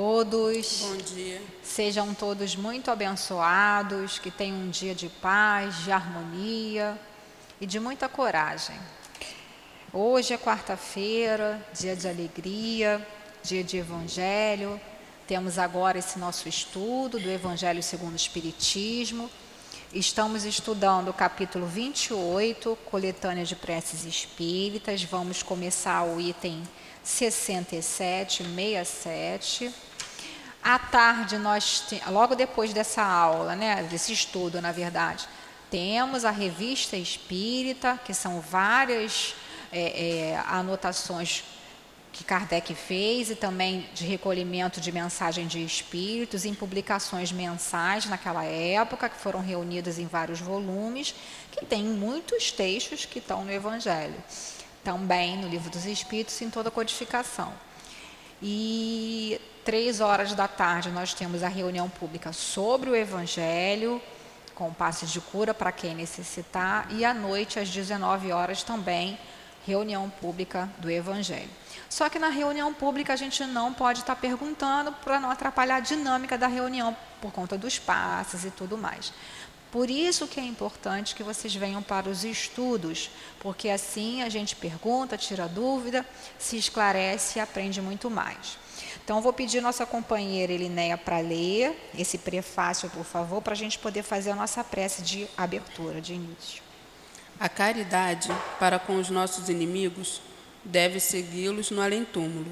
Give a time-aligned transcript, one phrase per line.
[0.00, 0.78] todos.
[0.80, 1.42] Bom dia.
[1.62, 6.98] Sejam todos muito abençoados, que tenham um dia de paz, de harmonia
[7.60, 8.74] e de muita coragem.
[9.92, 13.06] Hoje é quarta-feira, dia de alegria,
[13.42, 14.80] dia de evangelho.
[15.26, 19.30] Temos agora esse nosso estudo do Evangelho segundo o Espiritismo.
[19.92, 25.04] Estamos estudando o capítulo 28, coletânea de preces espíritas.
[25.04, 26.62] Vamos começar o item
[27.04, 29.89] 67, 67.
[30.62, 35.26] À tarde, nós, logo depois dessa aula, né, desse estudo, na verdade,
[35.70, 39.34] temos a revista espírita, que são várias
[39.72, 41.44] é, é, anotações
[42.12, 48.44] que Kardec fez e também de recolhimento de mensagem de espíritos em publicações mensais naquela
[48.44, 51.14] época, que foram reunidas em vários volumes,
[51.52, 54.16] que tem muitos textos que estão no Evangelho,
[54.84, 57.52] também no Livro dos Espíritos, em toda a codificação.
[58.42, 64.00] E três horas da tarde nós temos a reunião pública sobre o Evangelho,
[64.54, 69.18] com passes de cura para quem necessitar, e à noite, às 19 horas, também
[69.66, 71.48] reunião pública do Evangelho.
[71.88, 75.80] Só que na reunião pública a gente não pode estar perguntando para não atrapalhar a
[75.80, 79.12] dinâmica da reunião, por conta dos passes e tudo mais.
[79.70, 84.56] Por isso que é importante que vocês venham para os estudos, porque assim a gente
[84.56, 86.04] pergunta, tira dúvida,
[86.38, 88.58] se esclarece e aprende muito mais.
[89.04, 93.78] Então, vou pedir nossa companheira Elinéia para ler esse prefácio, por favor, para a gente
[93.78, 96.62] poder fazer a nossa prece de abertura, de início.
[97.38, 100.20] A caridade para com os nossos inimigos
[100.64, 102.50] deve segui-los no além-túmulo.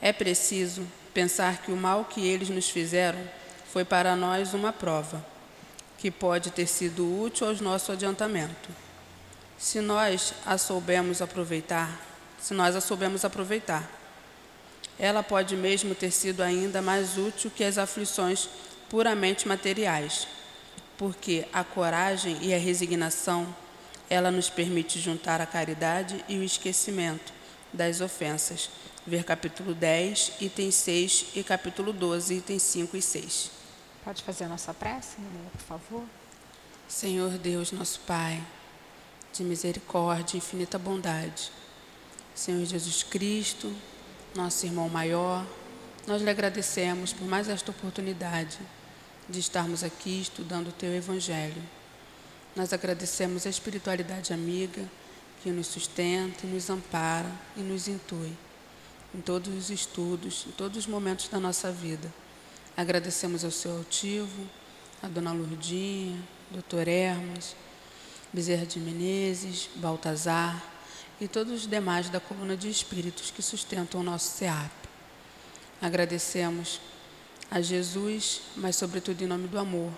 [0.00, 3.20] É preciso pensar que o mal que eles nos fizeram
[3.72, 5.24] foi para nós uma prova,
[6.02, 8.70] que pode ter sido útil ao nosso adiantamento.
[9.56, 11.96] Se nós a soubemos aproveitar,
[12.40, 13.88] se nós a soubemos aproveitar,
[14.98, 18.48] ela pode mesmo ter sido ainda mais útil que as aflições
[18.90, 20.26] puramente materiais,
[20.98, 23.54] porque a coragem e a resignação
[24.10, 27.32] ela nos permite juntar a caridade e o esquecimento
[27.72, 28.68] das ofensas.
[29.06, 33.61] Ver capítulo 10, item 6 e capítulo 12, itens 5 e 6.
[34.04, 35.16] Pode fazer a nossa prece,
[35.52, 36.04] por favor?
[36.88, 38.42] Senhor Deus, nosso Pai,
[39.32, 41.52] de misericórdia e infinita bondade.
[42.34, 43.72] Senhor Jesus Cristo,
[44.34, 45.46] nosso irmão maior,
[46.06, 48.58] nós lhe agradecemos por mais esta oportunidade
[49.28, 51.62] de estarmos aqui estudando o teu Evangelho.
[52.56, 54.82] Nós agradecemos a espiritualidade amiga
[55.42, 58.36] que nos sustenta, nos ampara e nos intui
[59.14, 62.12] em todos os estudos, em todos os momentos da nossa vida.
[62.76, 64.48] Agradecemos ao seu altivo,
[65.02, 66.18] a dona Lourdinha,
[66.50, 67.54] doutor Hermas,
[68.32, 70.62] Bezerra de Menezes, Baltazar,
[71.20, 74.72] e todos os demais da coluna de espíritos que sustentam o nosso SEAP.
[75.80, 76.80] Agradecemos
[77.50, 79.92] a Jesus, mas sobretudo em nome do amor,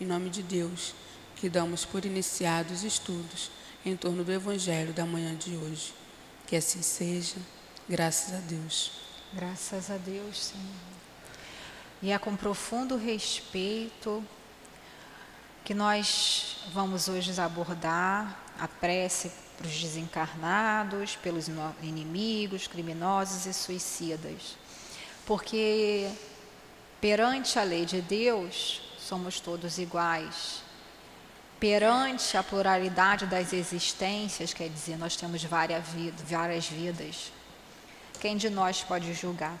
[0.00, 0.94] em nome de Deus,
[1.36, 3.50] que damos por iniciados os estudos
[3.84, 5.94] em torno do Evangelho da manhã de hoje.
[6.46, 7.36] Que assim seja,
[7.88, 8.92] graças a Deus.
[9.32, 10.99] Graças a Deus, Senhor.
[12.02, 14.24] E é com profundo respeito
[15.64, 21.46] que nós vamos hoje abordar a prece para os desencarnados, pelos
[21.82, 24.56] inimigos, criminosos e suicidas.
[25.26, 26.10] Porque
[27.00, 30.62] perante a lei de Deus, somos todos iguais.
[31.58, 37.30] Perante a pluralidade das existências, quer dizer, nós temos várias vidas.
[38.18, 39.58] Quem de nós pode julgar?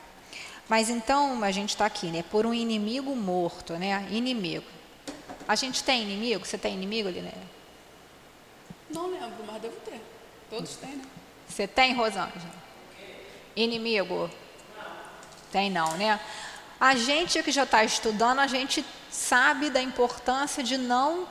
[0.70, 2.22] Mas então a gente está aqui, né?
[2.30, 4.06] Por um inimigo morto, né?
[4.08, 4.64] Inimigo.
[5.48, 6.46] A gente tem inimigo?
[6.46, 7.32] Você tem inimigo, Liné?
[8.88, 10.00] Não lembro, mas devo ter.
[10.48, 11.04] Todos têm, né?
[11.48, 12.54] Você tem, Rosângela?
[13.56, 14.30] Inimigo?
[15.50, 16.20] Tem não, né?
[16.78, 21.26] A gente que já está estudando, a gente sabe da importância de não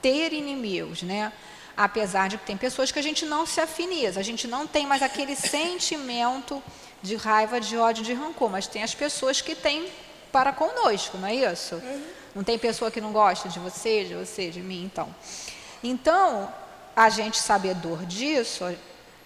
[0.00, 1.32] ter inimigos, né?
[1.76, 4.86] Apesar de que tem pessoas que a gente não se afiniza, a gente não tem
[4.86, 6.62] mais aquele sentimento
[7.02, 9.88] de raiva, de ódio, de rancor, mas tem as pessoas que têm
[10.32, 11.76] para conosco, não é isso?
[11.76, 12.02] Uhum.
[12.34, 15.14] Não tem pessoa que não gosta de você, de você, de mim, então.
[15.82, 16.52] Então,
[16.94, 18.64] a gente sabedor disso,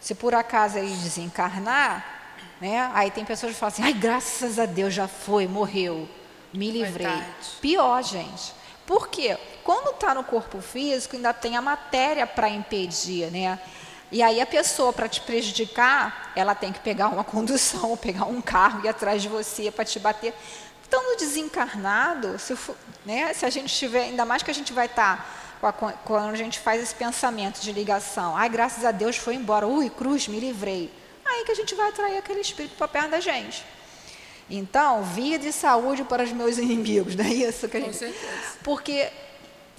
[0.00, 2.04] se por acaso ele desencarnar,
[2.60, 6.08] né, aí tem pessoas que falam assim, ai, graças a Deus já foi, morreu,
[6.52, 7.06] me livrei.
[7.06, 7.26] Verdade.
[7.60, 8.59] Pior, gente.
[8.90, 9.38] Por quê?
[9.62, 13.56] Quando está no corpo físico, ainda tem a matéria para impedir, né?
[14.10, 18.42] E aí a pessoa, para te prejudicar, ela tem que pegar uma condução, pegar um
[18.42, 20.34] carro e ir atrás de você para te bater.
[20.88, 22.52] Então, no desencarnado, se,
[23.06, 25.24] né, se a gente tiver, ainda mais que a gente vai estar
[25.60, 25.72] tá
[26.04, 29.88] quando a gente faz esse pensamento de ligação, ai, graças a Deus foi embora, ui,
[29.88, 30.92] cruz, me livrei.
[31.24, 33.64] Aí que a gente vai atrair aquele espírito para perto da gente.
[34.50, 37.92] Então, vida e saúde para os meus inimigos, não é isso que a gente.
[37.92, 38.58] Com certeza.
[38.62, 39.10] Porque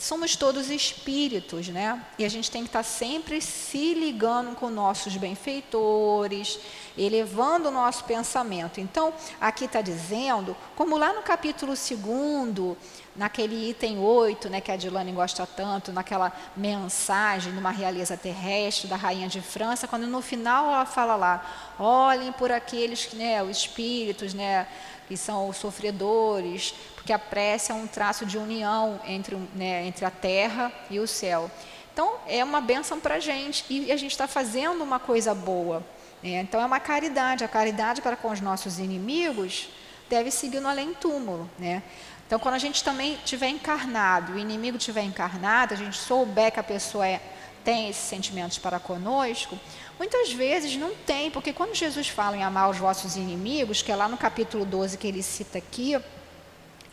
[0.02, 2.04] somos todos espíritos, né?
[2.18, 6.60] E a gente tem que estar sempre se ligando com nossos benfeitores,
[6.98, 8.82] elevando o nosso pensamento.
[8.82, 12.78] Então, aqui está dizendo, como lá no capítulo 2,
[13.16, 18.96] naquele item 8, né, que a Dilane gosta tanto, naquela mensagem numa realeza terrestre da
[18.96, 24.34] rainha de França, quando no final ela fala lá, olhem por aqueles, né, os espíritos,
[24.34, 24.68] né,
[25.08, 30.06] que são os sofredores, porque a prece é um traço de união entre, né, entre
[30.06, 31.52] a terra e o céu.
[31.94, 35.84] Então, é uma bênção para a gente e a gente está fazendo uma coisa boa.
[36.24, 36.40] Né?
[36.40, 37.44] Então, é uma caridade.
[37.44, 39.70] A caridade para com os nossos inimigos
[40.10, 41.50] deve seguir no além-túmulo.
[41.60, 41.84] Né?
[42.32, 46.62] Então, quando a gente também tiver encarnado, o inimigo tiver encarnado, a gente souber que
[46.62, 47.20] a pessoa é,
[47.62, 49.60] tem esses sentimentos para conosco,
[50.00, 53.96] Muitas vezes não tem, porque quando Jesus fala em amar os vossos inimigos, que é
[53.96, 55.96] lá no capítulo 12 que ele cita aqui,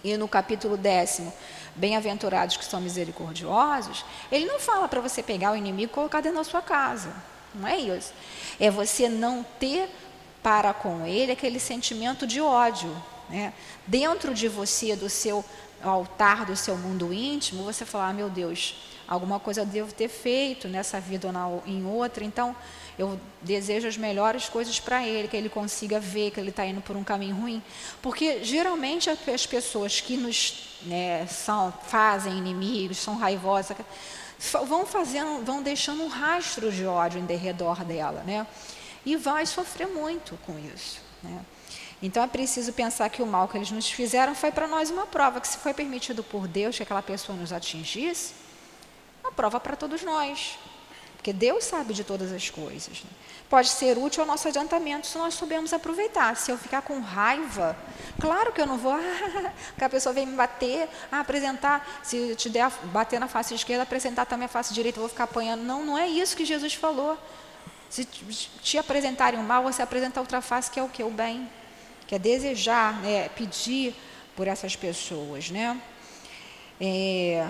[0.05, 1.32] e no capítulo décimo,
[1.75, 6.37] bem-aventurados que são misericordiosos, ele não fala para você pegar o inimigo e colocar dentro
[6.37, 7.11] da sua casa.
[7.55, 8.12] Não é isso.
[8.61, 9.88] É você não ter
[10.43, 12.94] para com ele aquele sentimento de ódio.
[13.29, 13.53] Né?
[13.87, 15.45] Dentro de você, do seu
[15.83, 18.75] altar, do seu mundo íntimo, você falar, ah, meu Deus,
[19.07, 22.55] alguma coisa eu devo ter feito nessa vida ou na, em outra, então
[22.99, 26.81] eu desejo as melhores coisas para ele, que ele consiga ver que ele está indo
[26.81, 27.63] por um caminho ruim.
[28.03, 33.77] Porque geralmente as pessoas que nos né, são, fazem inimigos, são raivosas,
[34.67, 38.47] vão fazendo, vão deixando um rastro de ódio em derredor dela, né?
[39.07, 41.41] E vai sofrer muito com isso, né?
[42.03, 45.06] Então é preciso pensar que o mal que eles nos fizeram foi para nós uma
[45.06, 48.35] prova, que se foi permitido por Deus que aquela pessoa nos atingisse,
[49.23, 50.59] uma prova para todos nós.
[51.17, 53.03] Porque Deus sabe de todas as coisas.
[53.03, 53.11] Né?
[53.50, 56.37] Pode ser útil ao nosso adiantamento se nós soubermos aproveitar.
[56.37, 57.77] Se eu ficar com raiva,
[58.21, 58.97] claro que eu não vou,
[59.77, 63.83] que a pessoa vem me bater, ah, apresentar, se te der bater na face esquerda,
[63.83, 65.62] apresentar também a face direita, eu vou ficar apanhando.
[65.62, 67.19] Não, não é isso que Jesus falou.
[67.91, 71.03] Se te apresentarem o mal, você apresenta outra face, que é o que?
[71.03, 71.50] O bem.
[72.09, 73.95] Que é desejar, né, pedir
[74.35, 75.51] por essas pessoas.
[75.51, 75.81] Né?
[76.81, 77.47] É,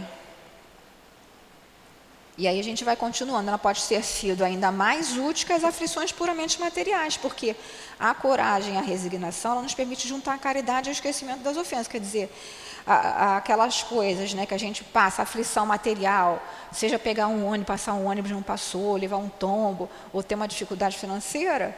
[2.38, 3.48] e aí a gente vai continuando.
[3.48, 7.56] Ela pode ter sido ainda mais útil que as aflições puramente materiais, porque
[7.98, 11.88] a coragem, a resignação, ela nos permite juntar a caridade e o esquecimento das ofensas.
[11.88, 12.32] Quer dizer,
[12.86, 16.40] a, a, aquelas coisas né, que a gente passa, aflição material,
[16.70, 20.46] seja pegar um ônibus, passar um ônibus não passou, levar um tombo, ou ter uma
[20.46, 21.76] dificuldade financeira,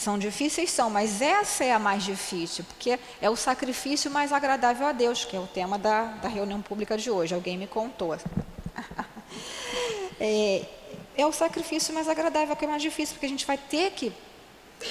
[0.00, 4.86] são difíceis, são, mas essa é a mais difícil, porque é o sacrifício mais agradável
[4.86, 7.34] a Deus, que é o tema da, da reunião pública de hoje.
[7.34, 8.16] Alguém me contou.
[10.18, 10.64] é,
[11.16, 14.12] é o sacrifício mais agradável, que é mais difícil, porque a gente vai ter que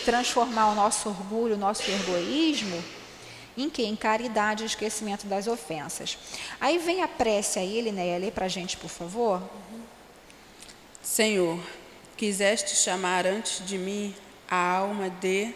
[0.06, 2.84] transformar o nosso orgulho, o nosso egoísmo
[3.58, 3.84] em que?
[3.84, 6.18] Em caridade e esquecimento das ofensas.
[6.62, 9.42] Aí vem a prece aí, Linéia, lê para a gente, por favor.
[11.02, 11.60] Senhor,
[12.16, 14.16] quiseste chamar antes de mim
[14.50, 15.54] a alma de...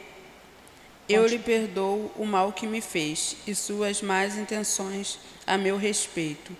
[1.09, 6.55] Eu lhe perdoo o mal que me fez e suas más intenções a meu respeito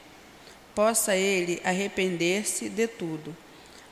[0.76, 3.36] possa ele arrepender-se de tudo,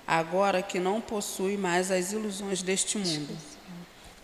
[0.06, 3.38] agora que não possui mais as ilusões deste mundo.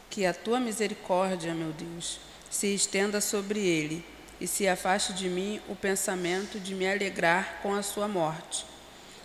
[0.09, 4.03] Que a tua misericórdia, meu Deus, se estenda sobre ele
[4.41, 8.65] e se afaste de mim o pensamento de me alegrar com a sua morte.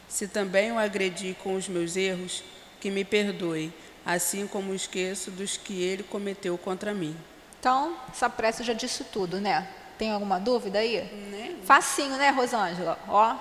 [0.09, 2.45] Se também o agredi com os meus erros,
[2.81, 3.73] que me perdoe,
[4.05, 7.17] assim como esqueço dos que ele cometeu contra mim.
[7.59, 9.69] Então, essa prece já disse tudo, né?
[9.97, 11.09] Tem alguma dúvida aí?
[11.31, 11.57] Nem.
[11.65, 12.99] Facinho, né, Rosângela?
[13.09, 13.37] Ó,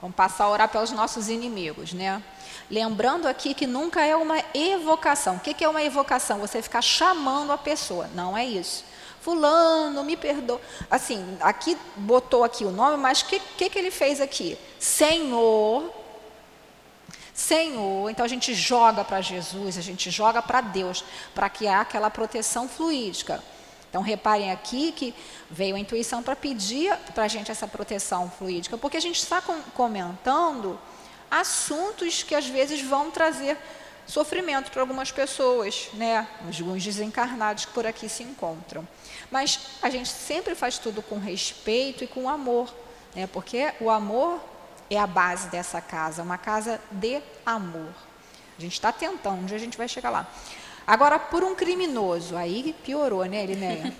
[0.00, 2.20] vamos passar a orar pelos nossos inimigos, né?
[2.70, 5.36] Lembrando aqui que nunca é uma evocação.
[5.36, 6.38] O que é uma evocação?
[6.40, 8.08] Você ficar chamando a pessoa.
[8.14, 8.84] Não é isso.
[9.20, 10.60] Fulano, me perdoa.
[10.90, 14.58] Assim, aqui botou aqui o nome, mas o que, que, que ele fez aqui?
[14.80, 16.01] Senhor,
[17.34, 21.80] Senhor, então a gente joga para Jesus, a gente joga para Deus, para que há
[21.80, 23.42] aquela proteção fluídica.
[23.88, 25.14] Então, reparem aqui que
[25.50, 29.42] veio a intuição para pedir para a gente essa proteção fluídica, porque a gente está
[29.74, 30.78] comentando
[31.30, 33.56] assuntos que às vezes vão trazer
[34.06, 36.26] sofrimento para algumas pessoas, né?
[36.44, 38.86] alguns desencarnados que por aqui se encontram.
[39.30, 42.74] Mas a gente sempre faz tudo com respeito e com amor,
[43.14, 43.26] né?
[43.26, 44.40] porque o amor
[44.94, 47.92] é a base dessa casa, uma casa de amor.
[48.58, 50.26] A gente está tentando, um dia a gente vai chegar lá.
[50.86, 53.94] Agora, por um criminoso, aí piorou, né, Elinéia?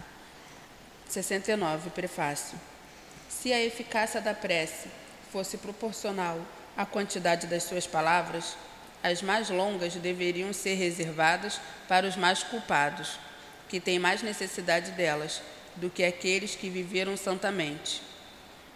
[1.08, 2.58] 69, prefácio.
[3.28, 4.88] Se a eficácia da prece
[5.32, 6.38] fosse proporcional
[6.76, 8.56] à quantidade das suas palavras,
[9.02, 13.18] as mais longas deveriam ser reservadas para os mais culpados.
[13.68, 15.40] que têm mais necessidade delas
[15.76, 18.02] do que aqueles que viveram santamente.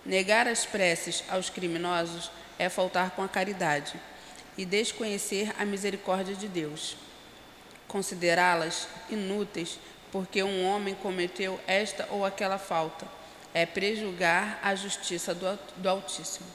[0.04, 3.94] Negar as preces aos criminosos é faltar com a caridade
[4.56, 6.96] e desconhecer a misericórdia de Deus.
[7.88, 9.78] Considerá-las inúteis
[10.12, 13.06] porque um homem cometeu esta ou aquela falta
[13.54, 16.46] é prejulgar a justiça do, do Altíssimo.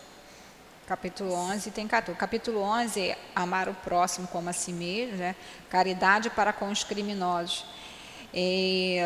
[0.85, 2.17] Capítulo 11 tem 14.
[2.19, 5.35] Capítulo 11 é amar o próximo como a si mesmo, né?
[5.69, 7.65] caridade para com os criminosos.
[8.33, 8.97] E,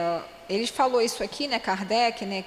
[0.50, 2.44] ele falou isso aqui, né, Kardec, né,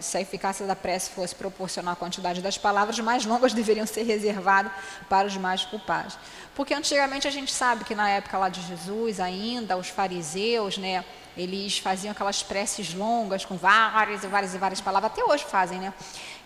[0.00, 4.02] se a eficácia da prece fosse proporcional à quantidade das palavras, mais longas deveriam ser
[4.02, 4.70] reservadas
[5.08, 6.18] para os mais culpados.
[6.54, 11.04] Porque antigamente a gente sabe que na época lá de Jesus, ainda os fariseus, né,
[11.36, 15.78] eles faziam aquelas preces longas com várias e várias e várias palavras, até hoje fazem,
[15.78, 15.94] né?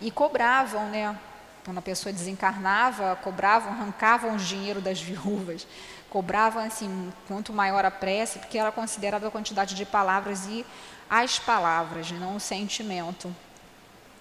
[0.01, 1.19] E cobravam, né?
[1.65, 5.67] Quando a pessoa desencarnava, cobravam, arrancavam o dinheiro das viúvas
[6.13, 10.63] cobravam assim, quanto maior a prece, porque era considerada a quantidade de palavras e
[11.09, 13.35] as palavras, não o sentimento.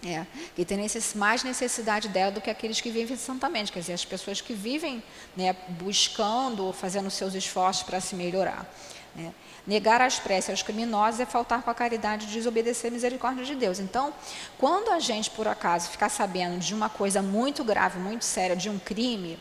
[0.01, 0.25] É,
[0.57, 0.79] e tem
[1.15, 5.03] mais necessidade dela do que aqueles que vivem santamente, quer dizer, as pessoas que vivem
[5.35, 8.65] né, buscando, fazendo seus esforços para se melhorar.
[9.13, 9.33] Né.
[9.67, 13.53] Negar as preces aos criminosos é faltar com a caridade e desobedecer a misericórdia de
[13.53, 13.79] Deus.
[13.79, 14.13] Então,
[14.57, 18.69] quando a gente, por acaso, ficar sabendo de uma coisa muito grave, muito séria, de
[18.69, 19.37] um crime,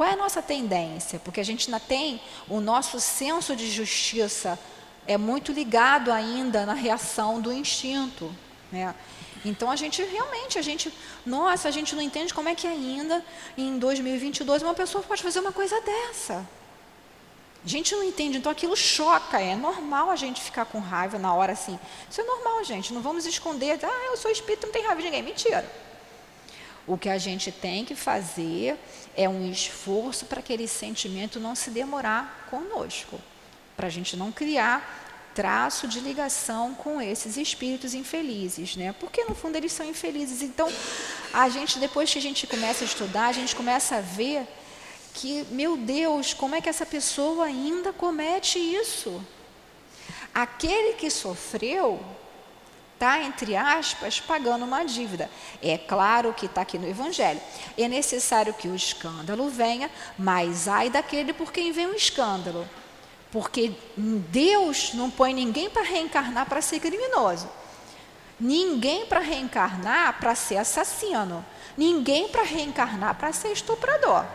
[0.00, 1.18] qual é a nossa tendência?
[1.18, 4.58] Porque a gente ainda tem o nosso senso de justiça
[5.06, 8.34] é muito ligado ainda na reação do instinto,
[8.72, 8.94] né?
[9.44, 10.90] Então a gente realmente, a gente,
[11.26, 13.22] nossa, a gente não entende como é que ainda
[13.58, 16.48] em 2022 uma pessoa pode fazer uma coisa dessa.
[17.62, 21.34] A gente não entende, então aquilo choca, é normal a gente ficar com raiva na
[21.34, 21.78] hora assim.
[22.10, 25.10] Isso é normal, gente, não vamos esconder, ah, eu sou espírito, não tem raiva de
[25.10, 25.22] ninguém.
[25.22, 25.89] Mentira.
[26.90, 28.76] O que a gente tem que fazer
[29.16, 33.20] é um esforço para aquele sentimento não se demorar conosco,
[33.76, 38.92] para a gente não criar traço de ligação com esses espíritos infelizes, né?
[38.98, 40.42] Porque no fundo eles são infelizes.
[40.42, 40.68] Então,
[41.32, 44.44] a gente depois que a gente começa a estudar, a gente começa a ver
[45.14, 49.24] que, meu Deus, como é que essa pessoa ainda comete isso?
[50.34, 52.04] Aquele que sofreu
[53.00, 55.30] está, entre aspas, pagando uma dívida.
[55.62, 57.40] É claro que está aqui no Evangelho.
[57.78, 62.68] É necessário que o escândalo venha, mas ai daquele por quem vem o escândalo.
[63.32, 67.48] Porque Deus não põe ninguém para reencarnar para ser criminoso.
[68.38, 71.42] Ninguém para reencarnar para ser assassino.
[71.78, 74.26] Ninguém para reencarnar para ser estuprador.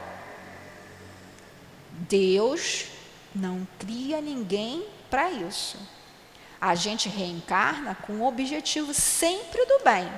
[1.92, 2.86] Deus
[3.34, 5.78] não cria ninguém para isso.
[6.60, 10.10] A gente reencarna com o objetivo sempre do bem.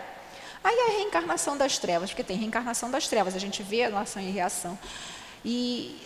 [0.64, 4.22] Aí a reencarnação das trevas, porque tem reencarnação das trevas, a gente vê a ação
[4.22, 4.78] e reação.
[5.44, 6.02] E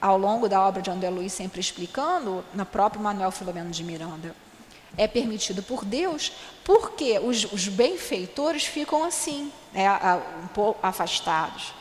[0.00, 4.34] ao longo da obra de André Luiz, sempre explicando, no próprio Manuel Filomeno de Miranda,
[4.96, 6.32] é permitido por Deus,
[6.64, 9.88] porque os, os benfeitores ficam assim, né,
[10.42, 11.72] um pouco afastados.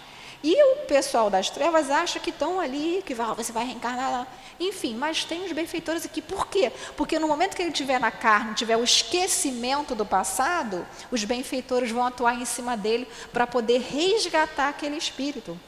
[0.43, 4.27] E o pessoal das trevas acha que estão ali, que você vai reencarnar.
[4.61, 6.21] Enfim, mas tem os benfeitores aqui.
[6.21, 6.71] Por quê?
[6.95, 11.89] Porque no momento que ele estiver na carne, tiver o esquecimento do passado, os benfeitores
[11.89, 15.59] vão atuar em cima dele para poder resgatar aquele espírito.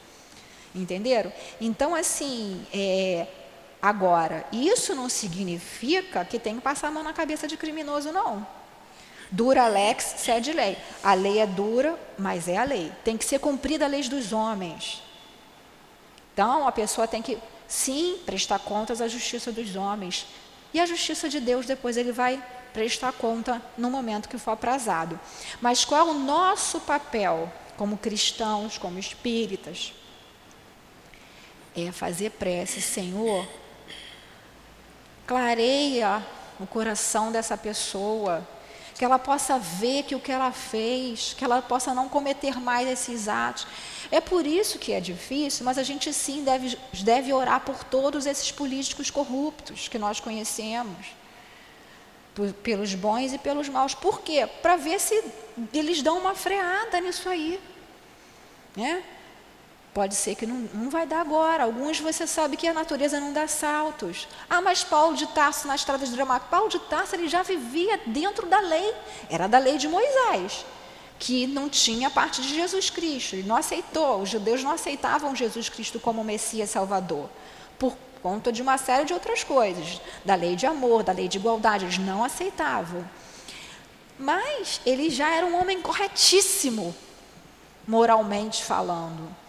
[0.72, 1.32] Entenderam?
[1.60, 3.26] Então, assim, é,
[3.82, 8.46] agora, isso não significa que tem que passar a mão na cabeça de criminoso, não.
[9.28, 10.78] Dura lex, sede lei.
[11.02, 12.92] A lei é dura, mas é a lei.
[13.02, 15.02] Tem que ser cumprida a lei dos homens.
[16.32, 17.36] Então, a pessoa tem que
[17.66, 20.26] Sim, prestar contas à justiça dos homens.
[20.72, 22.42] E a justiça de Deus depois ele vai
[22.72, 25.18] prestar conta no momento que for aprazado.
[25.60, 29.92] Mas qual é o nosso papel como cristãos, como espíritas?
[31.76, 33.48] É fazer prece, Senhor,
[35.26, 36.24] clareia
[36.60, 38.46] o coração dessa pessoa,
[39.04, 42.88] que ela possa ver que o que ela fez, que ela possa não cometer mais
[42.88, 43.66] esses atos.
[44.10, 48.24] É por isso que é difícil, mas a gente sim deve, deve orar por todos
[48.24, 51.08] esses políticos corruptos que nós conhecemos,
[52.34, 53.94] por, pelos bons e pelos maus.
[53.94, 54.48] Por quê?
[54.62, 55.22] Para ver se
[55.74, 57.60] eles dão uma freada nisso aí.
[58.74, 59.04] Né?
[59.94, 61.62] Pode ser que não, não vai dar agora.
[61.62, 64.26] Alguns você sabe que a natureza não dá saltos.
[64.50, 66.48] Ah, mas Paulo de Tarso na estrada de Damasco.
[66.50, 68.92] Paulo de Tarso ele já vivia dentro da lei.
[69.30, 70.66] Era da lei de Moisés,
[71.16, 73.36] que não tinha parte de Jesus Cristo.
[73.36, 74.20] Ele não aceitou.
[74.20, 77.30] Os judeus não aceitavam Jesus Cristo como Messias Salvador.
[77.78, 80.00] Por conta de uma série de outras coisas.
[80.24, 81.84] Da lei de amor, da lei de igualdade.
[81.84, 83.08] Eles não aceitavam.
[84.18, 86.92] Mas ele já era um homem corretíssimo,
[87.86, 89.43] moralmente falando.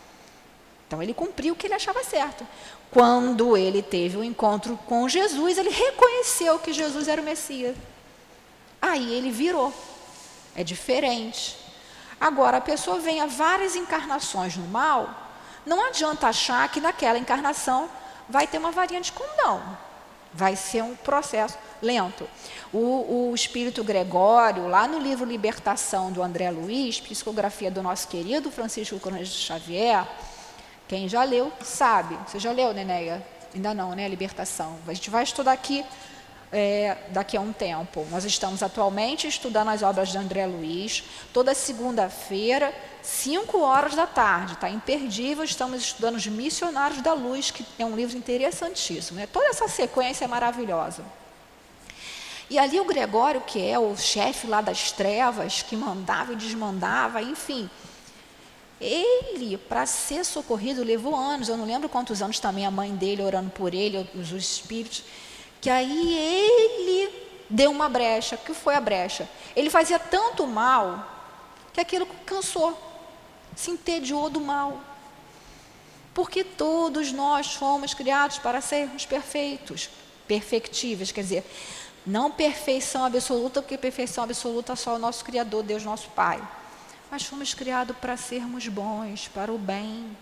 [0.87, 2.45] Então ele cumpriu o que ele achava certo.
[2.91, 7.75] Quando ele teve o um encontro com Jesus, ele reconheceu que Jesus era o Messias.
[8.81, 9.73] Aí ele virou.
[10.55, 11.57] É diferente.
[12.19, 15.09] Agora, a pessoa vem a várias encarnações no mal,
[15.65, 17.89] não adianta achar que naquela encarnação
[18.29, 19.77] vai ter uma variante com não.
[20.33, 22.27] Vai ser um processo lento.
[22.71, 28.51] O, o espírito Gregório, lá no livro Libertação do André Luiz, psicografia do nosso querido
[28.51, 30.05] Francisco Cândido Xavier,
[30.87, 32.17] quem já leu sabe.
[32.27, 33.25] Você já leu, Neneia?
[33.53, 34.07] Ainda não, né?
[34.07, 34.77] Libertação.
[34.87, 35.83] A gente vai estudar aqui
[36.51, 38.05] é, daqui a um tempo.
[38.11, 44.53] Nós estamos atualmente estudando as obras de André Luiz, toda segunda-feira, 5 horas da tarde,
[44.53, 45.43] está imperdível.
[45.43, 49.19] Estamos estudando os Missionários da Luz, que é um livro interessantíssimo.
[49.19, 49.27] Né?
[49.27, 51.03] Toda essa sequência é maravilhosa.
[52.49, 57.21] E ali o Gregório, que é o chefe lá das trevas, que mandava e desmandava,
[57.21, 57.69] enfim,
[58.79, 61.47] ele, para ser socorrido, levou anos.
[61.47, 65.03] Eu não lembro quantos anos também a mãe dele orando por ele, os, os espíritos.
[65.61, 67.09] Que aí ele
[67.49, 68.37] deu uma brecha.
[68.37, 69.29] que foi a brecha?
[69.55, 71.11] Ele fazia tanto mal
[71.73, 72.77] que aquilo cansou,
[73.55, 74.79] se entediou do mal.
[76.13, 79.89] Porque todos nós fomos criados para sermos perfeitos,
[80.27, 81.45] perfectíveis, quer dizer,
[82.05, 86.41] não perfeição absoluta, porque perfeição absoluta só o nosso Criador, Deus nosso Pai
[87.09, 90.15] mas fomos criados para sermos bons, para o bem.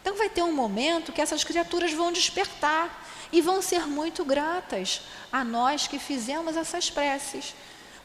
[0.00, 5.02] Então vai ter um momento que essas criaturas vão despertar e vão ser muito gratas
[5.32, 7.54] a nós que fizemos essas preces.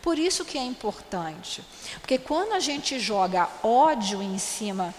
[0.02, 1.64] Por isso que é importante,
[2.00, 4.96] porque quando a gente joga ódio em cima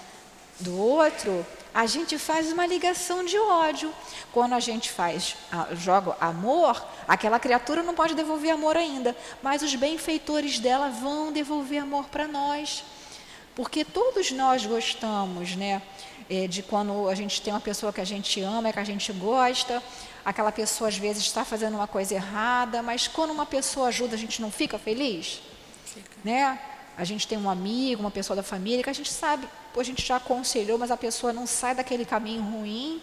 [0.61, 1.44] do outro,
[1.75, 3.93] a gente faz uma ligação de ódio.
[4.33, 5.37] Quando a gente faz,
[5.75, 11.83] joga amor, aquela criatura não pode devolver amor ainda, mas os benfeitores dela vão devolver
[11.83, 12.85] amor para nós.
[13.55, 15.83] Porque todos nós gostamos, né?
[16.31, 19.12] É, de quando a gente tem uma pessoa que a gente ama, que a gente
[19.12, 19.83] gosta,
[20.25, 24.19] aquela pessoa às vezes está fazendo uma coisa errada, mas quando uma pessoa ajuda, a
[24.19, 25.43] gente não fica feliz?
[25.85, 26.11] Fica.
[26.25, 26.59] Né?
[26.96, 30.04] A gente tem um amigo, uma pessoa da família, que a gente sabe, a gente
[30.04, 33.00] já aconselhou, mas a pessoa não sai daquele caminho ruim.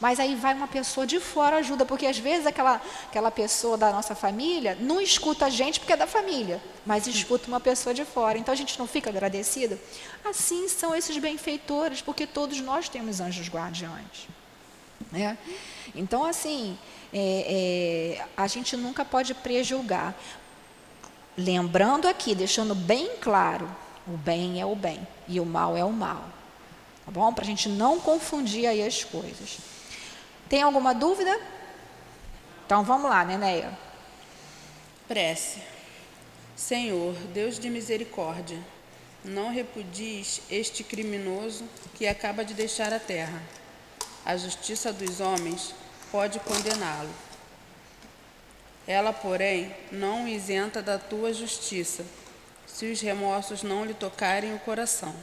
[0.00, 3.92] Mas aí vai uma pessoa de fora ajuda, porque às vezes aquela, aquela pessoa da
[3.92, 8.04] nossa família não escuta a gente porque é da família, mas escuta uma pessoa de
[8.04, 8.36] fora.
[8.36, 9.78] Então a gente não fica agradecido.
[10.24, 14.28] Assim são esses benfeitores, porque todos nós temos anjos guardiões.
[15.12, 15.38] Né?
[15.94, 16.76] Então, assim,
[17.12, 20.14] é, é, a gente nunca pode prejulgar.
[21.36, 23.68] Lembrando aqui, deixando bem claro,
[24.06, 26.24] o bem é o bem e o mal é o mal.
[27.04, 27.32] Tá bom?
[27.32, 29.58] Para a gente não confundir aí as coisas.
[30.48, 31.38] Tem alguma dúvida?
[32.64, 33.76] Então vamos lá, Neneia.
[35.08, 35.60] Prece.
[36.56, 38.58] Senhor, Deus de misericórdia,
[39.24, 43.42] não repudies este criminoso que acaba de deixar a terra.
[44.24, 45.74] A justiça dos homens
[46.12, 47.10] pode condená-lo.
[48.86, 52.04] Ela, porém, não o isenta da tua justiça,
[52.66, 55.14] se os remorsos não lhe tocarem o coração.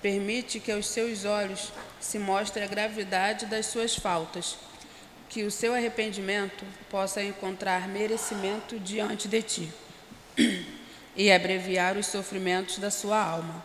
[0.00, 4.56] Permite que aos seus olhos se mostre a gravidade das suas faltas,
[5.28, 9.72] que o seu arrependimento possa encontrar merecimento diante de ti
[11.14, 13.64] e abreviar os sofrimentos da sua alma.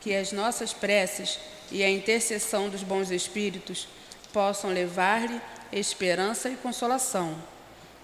[0.00, 1.38] Que as nossas preces
[1.70, 3.88] e a intercessão dos bons espíritos
[4.32, 5.40] possam levar-lhe
[5.72, 7.36] esperança e consolação,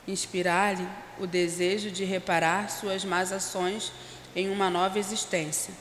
[0.06, 0.86] inspirar-lhe
[1.18, 3.92] o desejo de reparar suas más ações
[4.34, 5.72] em uma nova existência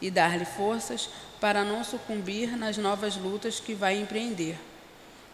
[0.00, 1.08] e dar-lhe forças
[1.40, 4.58] para não sucumbir nas novas lutas que vai empreender.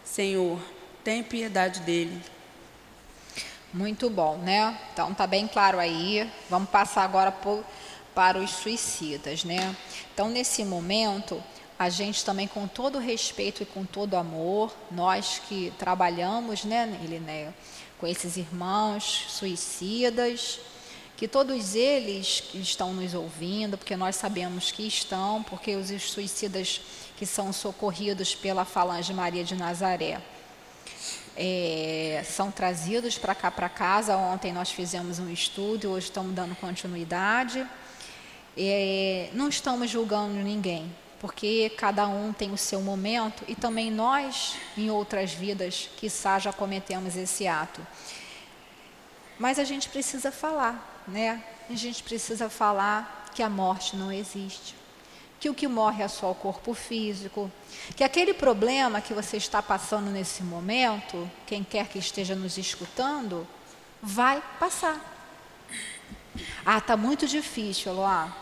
[0.05, 0.59] Senhor,
[1.05, 2.20] tem piedade dele.
[3.72, 4.76] Muito bom, né?
[4.92, 6.29] Então tá bem claro aí.
[6.48, 7.64] Vamos passar agora por,
[8.14, 9.74] para os suicidas, né?
[10.12, 11.42] Então nesse momento
[11.79, 17.55] a gente também com todo respeito e com todo amor, nós que trabalhamos, né, Elinéia,
[18.00, 20.58] com esses irmãos suicidas,
[21.16, 26.80] que todos eles estão nos ouvindo, porque nós sabemos que estão, porque os suicidas
[27.18, 30.18] que são socorridos pela Falange Maria de Nazaré
[31.36, 34.16] é, são trazidos para cá para casa.
[34.16, 37.66] Ontem nós fizemos um estudo, hoje estamos dando continuidade.
[38.56, 44.56] É, não estamos julgando ninguém, porque cada um tem o seu momento e também nós,
[44.76, 47.87] em outras vidas, quiçá já cometemos esse ato.
[49.38, 51.44] Mas a gente precisa falar, né?
[51.68, 54.74] A gente precisa falar que a morte não existe,
[55.38, 57.52] que o que morre é só o corpo físico,
[57.94, 63.46] que aquele problema que você está passando nesse momento, quem quer que esteja nos escutando,
[64.02, 64.98] vai passar.
[66.64, 68.35] Ah, está muito difícil, Eloá.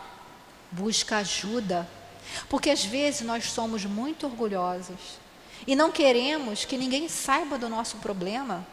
[0.71, 1.98] Busca ajuda.
[2.47, 5.19] Porque às vezes nós somos muito orgulhosos
[5.67, 8.65] e não queremos que ninguém saiba do nosso problema.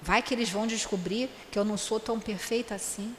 [0.00, 3.14] Vai que eles vão descobrir que eu não sou tão perfeita assim.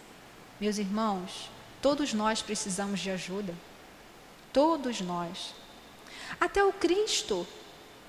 [0.59, 1.49] Meus irmãos,
[1.81, 3.53] todos nós precisamos de ajuda.
[4.51, 5.53] Todos nós.
[6.39, 7.47] Até o Cristo,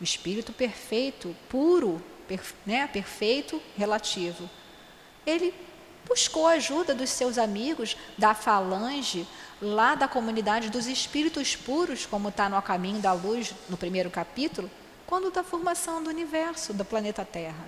[0.01, 2.03] o Espírito perfeito, puro,
[2.67, 4.49] né, perfeito, relativo.
[5.27, 5.55] Ele
[6.07, 9.27] buscou a ajuda dos seus amigos da falange,
[9.65, 14.11] lá da comunidade dos espíritos puros, como está no A Caminho da Luz, no primeiro
[14.11, 14.71] capítulo,
[15.07, 17.67] quando da formação do universo, do planeta Terra.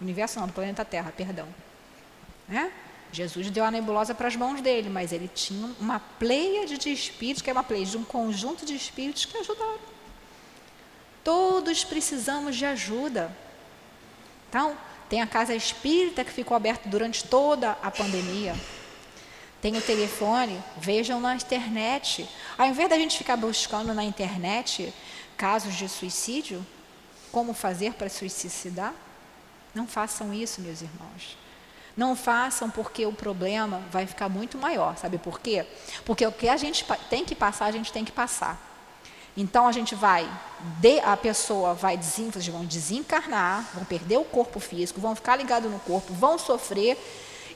[0.00, 1.46] Universo não, do planeta Terra, perdão.
[2.48, 2.72] Né?
[3.12, 7.42] Jesus deu a nebulosa para as mãos dele, mas ele tinha uma pleia de espíritos,
[7.42, 9.78] que é uma pleia de um conjunto de espíritos que ajudaram.
[11.22, 13.34] Todos precisamos de ajuda.
[14.48, 14.76] Então,
[15.08, 18.54] tem a casa espírita que ficou aberta durante toda a pandemia.
[19.64, 22.28] Tem o telefone, vejam na internet.
[22.58, 24.92] Ao invés da gente ficar buscando na internet
[25.38, 26.62] casos de suicídio,
[27.32, 28.92] como fazer para suicidar,
[29.74, 31.38] não façam isso, meus irmãos.
[31.96, 34.98] Não façam porque o problema vai ficar muito maior.
[34.98, 35.64] Sabe por quê?
[36.04, 38.60] Porque o que a gente tem que passar, a gente tem que passar.
[39.34, 40.30] Então a gente vai,
[41.02, 41.98] a pessoa vai
[42.52, 46.98] vão desencarnar, vão perder o corpo físico, vão ficar ligados no corpo, vão sofrer,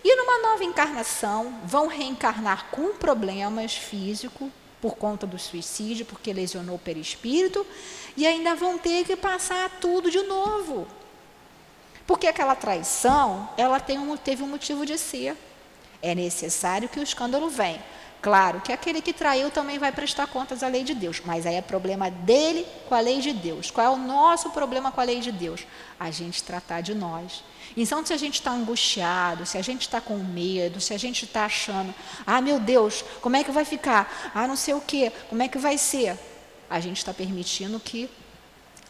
[0.04, 6.76] e numa nova encarnação vão reencarnar com problemas físicos por conta do suicídio, porque lesionou
[6.76, 7.66] o perispírito,
[8.16, 10.86] e ainda vão ter que passar tudo de novo.
[12.06, 15.36] Porque aquela traição, ela um, teve um motivo de ser.
[16.00, 17.82] É necessário que o escândalo venha.
[18.20, 21.54] Claro que aquele que traiu também vai prestar contas à lei de Deus, mas aí
[21.54, 23.70] é problema dele com a lei de Deus.
[23.70, 25.64] Qual é o nosso problema com a lei de Deus?
[26.00, 27.44] A gente tratar de nós.
[27.80, 31.24] Então, se a gente está angustiado, se a gente está com medo, se a gente
[31.24, 31.94] está achando,
[32.26, 34.32] ah, meu Deus, como é que vai ficar?
[34.34, 36.18] Ah, não sei o quê, como é que vai ser?
[36.68, 38.10] A gente está permitindo que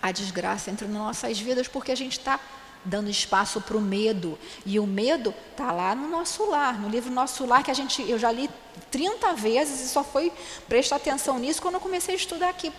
[0.00, 2.40] a desgraça entre nas nossas vidas porque a gente está
[2.82, 4.38] dando espaço para o medo.
[4.64, 8.00] E o medo está lá no nosso lar, no livro Nosso Lar, que a gente,
[8.08, 8.48] eu já li
[8.90, 10.32] 30 vezes e só foi
[10.66, 12.72] prestar atenção nisso quando eu comecei a estudar aqui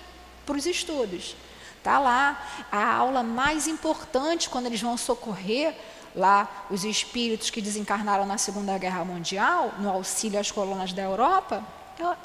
[0.43, 1.35] para os estudos.
[1.77, 5.75] Está lá a aula mais importante quando eles vão socorrer
[6.15, 11.63] lá os espíritos que desencarnaram na Segunda Guerra Mundial, no auxílio às colunas da Europa,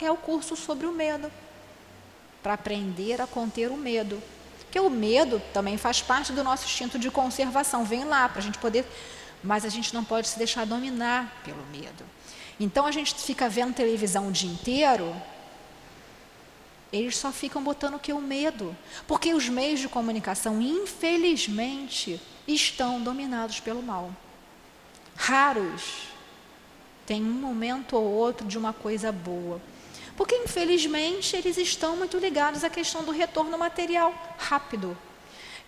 [0.01, 1.31] é, é o curso sobre o medo,
[2.43, 4.23] para aprender a conter o medo.
[4.61, 8.43] Porque o medo também faz parte do nosso instinto de conservação, vem lá para a
[8.43, 8.85] gente poder,
[9.43, 12.05] mas a gente não pode se deixar dominar pelo medo.
[12.59, 15.15] Então a gente fica vendo televisão o dia inteiro,
[16.95, 18.13] eles só ficam botando que?
[18.13, 18.77] O medo.
[19.07, 24.15] Porque os meios de comunicação, infelizmente, estão dominados pelo mal.
[25.17, 26.09] Raros
[27.05, 29.61] tem um momento ou outro de uma coisa boa.
[30.17, 34.97] Porque, infelizmente, eles estão muito ligados à questão do retorno material rápido.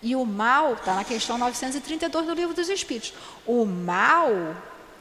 [0.01, 3.13] E o mal, está na questão 932 do Livro dos Espíritos.
[3.45, 4.29] O mal,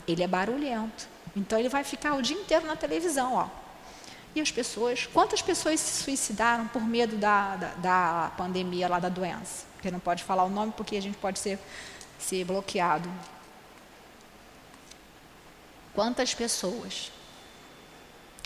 [0.09, 1.07] ele é barulhento.
[1.37, 3.35] Então, ele vai ficar o dia inteiro na televisão.
[3.35, 3.66] Ó.
[4.37, 9.09] E as pessoas, quantas pessoas se suicidaram por medo da, da, da pandemia lá da
[9.09, 9.65] doença?
[9.73, 11.59] Porque não pode falar o nome, porque a gente pode ser,
[12.19, 13.11] ser bloqueado.
[15.95, 17.11] Quantas pessoas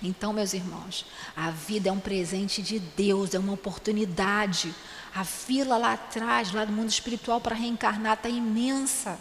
[0.03, 1.05] então, meus irmãos,
[1.37, 4.75] a vida é um presente de Deus, é uma oportunidade.
[5.15, 9.19] A fila lá atrás, lá do mundo espiritual, para reencarnar está imensa.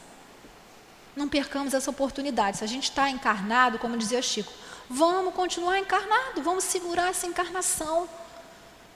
[1.16, 2.58] Não percamos essa oportunidade.
[2.58, 4.54] Se a gente está encarnado, como dizia Chico,
[4.90, 8.10] vamos continuar encarnado, vamos segurar essa encarnação.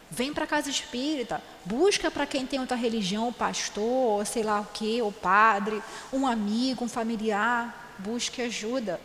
[0.10, 4.66] Vem para a casa espírita, busca para quem tem outra religião, pastor, sei lá o
[4.66, 9.00] que, o padre, um amigo, um familiar, busque ajuda.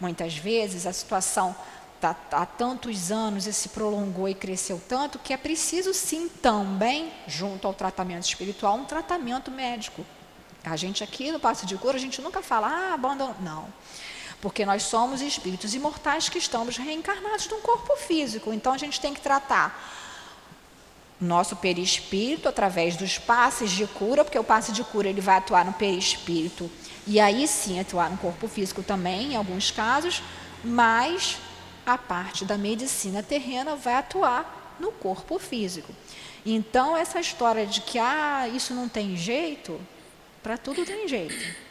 [0.00, 1.54] Muitas vezes a situação
[2.00, 7.12] tá, há tantos anos e se prolongou e cresceu tanto que é preciso sim também,
[7.26, 10.04] junto ao tratamento espiritual, um tratamento médico.
[10.64, 13.36] A gente aqui no Passo de Cura, a gente nunca fala, ah, abandono.
[13.40, 13.68] Não.
[14.44, 18.52] Porque nós somos espíritos imortais que estamos reencarnados num corpo físico.
[18.52, 19.90] Então a gente tem que tratar
[21.18, 25.64] nosso perispírito através dos passes de cura, porque o passe de cura ele vai atuar
[25.64, 26.70] no perispírito
[27.06, 30.22] e aí sim atuar no corpo físico também, em alguns casos,
[30.62, 31.38] mas
[31.86, 35.90] a parte da medicina terrena vai atuar no corpo físico.
[36.44, 39.80] Então, essa história de que ah, isso não tem jeito,
[40.42, 41.64] para tudo tem jeito.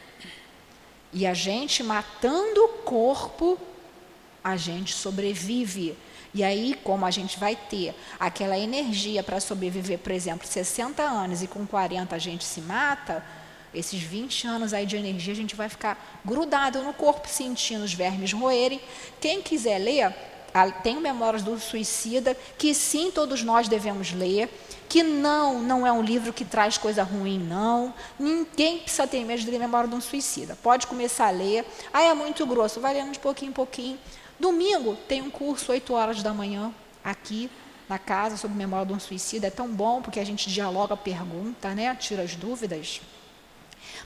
[1.14, 3.56] E a gente matando o corpo,
[4.42, 5.96] a gente sobrevive.
[6.34, 11.40] E aí, como a gente vai ter aquela energia para sobreviver, por exemplo, 60 anos
[11.40, 13.24] e com 40 a gente se mata,
[13.72, 17.94] esses 20 anos aí de energia, a gente vai ficar grudado no corpo, sentindo os
[17.94, 18.80] vermes roerem.
[19.20, 20.12] Quem quiser ler,
[20.82, 24.48] tem Memórias do Suicida, que sim, todos nós devemos ler,
[24.88, 27.92] que não, não é um livro que traz coisa ruim, não.
[28.18, 30.56] Ninguém precisa ter medo de ler Memória de um Suicida.
[30.62, 31.66] Pode começar a ler.
[31.92, 33.98] Ah, é muito grosso, vai lendo de pouquinho em pouquinho.
[34.38, 37.50] Domingo tem um curso, 8 horas da manhã, aqui
[37.88, 39.48] na casa, sobre Memória de um Suicida.
[39.48, 41.94] É tão bom, porque a gente dialoga, pergunta, né?
[41.96, 43.00] tira as dúvidas.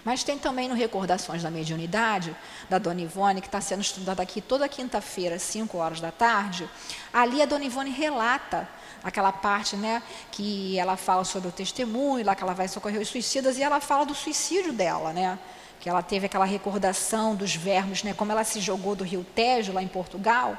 [0.08, 2.34] Mas tem também no Recordações da Mediunidade,
[2.66, 6.66] da Dona Ivone, que está sendo estudada aqui toda quinta-feira, às 5 horas da tarde.
[7.12, 8.66] Ali a Dona Ivone relata
[9.04, 13.08] aquela parte né, que ela fala sobre o testemunho, lá que ela vai socorrer os
[13.08, 15.38] suicidas, e ela fala do suicídio dela, né?
[15.78, 18.14] Que ela teve aquela recordação dos vermes, né?
[18.14, 20.56] Como ela se jogou do rio Tejo, lá em Portugal.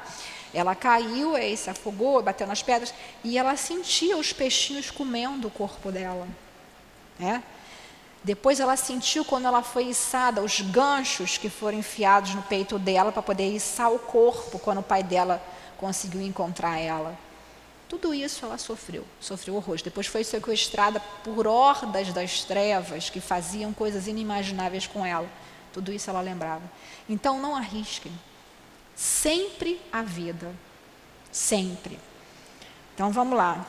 [0.54, 5.52] Ela caiu, aí se afogou, bateu nas pedras, e ela sentia os peixinhos comendo o
[5.52, 6.28] corpo dela.
[7.18, 7.42] Né?
[8.24, 13.12] Depois ela sentiu, quando ela foi içada, os ganchos que foram enfiados no peito dela
[13.12, 15.42] para poder içar o corpo, quando o pai dela
[15.78, 17.18] conseguiu encontrar ela.
[17.88, 19.82] Tudo isso ela sofreu, sofreu horrores.
[19.82, 25.28] Depois foi sequestrada por hordas das trevas que faziam coisas inimagináveis com ela.
[25.74, 26.62] Tudo isso ela lembrava.
[27.08, 28.12] Então não arrisquem.
[28.96, 30.54] Sempre a vida.
[31.32, 31.98] Sempre.
[32.94, 33.66] Então vamos lá.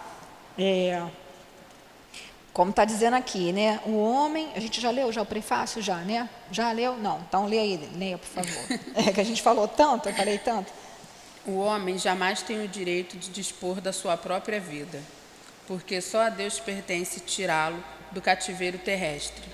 [0.58, 1.02] É,
[2.52, 3.80] como está dizendo aqui, né?
[3.86, 6.28] O homem, a gente já leu já o prefácio já, né?
[6.50, 6.96] Já leu?
[6.96, 7.20] Não.
[7.28, 8.78] Então leia aí, leia, por favor.
[8.96, 10.72] É que a gente falou tanto, eu falei tanto.
[11.46, 15.00] O homem jamais tem o direito de dispor da sua própria vida,
[15.66, 19.44] porque só a Deus pertence tirá-lo do cativeiro terrestre,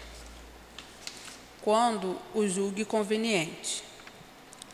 [1.62, 3.84] quando o julgue conveniente.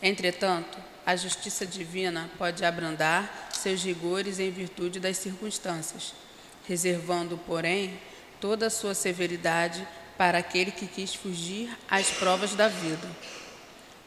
[0.01, 6.13] Entretanto, a justiça divina pode abrandar seus rigores em virtude das circunstâncias,
[6.67, 7.99] reservando, porém,
[8.43, 13.07] toda a sua severidade para aquele que quis fugir às provas da vida.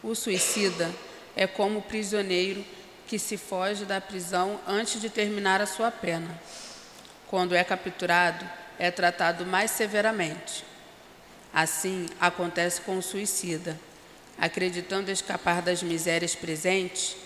[0.02, 0.90] O suicida
[1.34, 2.62] é como o prisioneiro
[3.06, 6.38] que se foge da prisão antes de terminar a sua pena.
[7.28, 8.46] Quando é capturado,
[8.78, 10.66] é tratado mais severamente.
[11.50, 13.80] Assim acontece com o suicida.
[14.36, 17.16] Acreditando escapar das misérias presentes,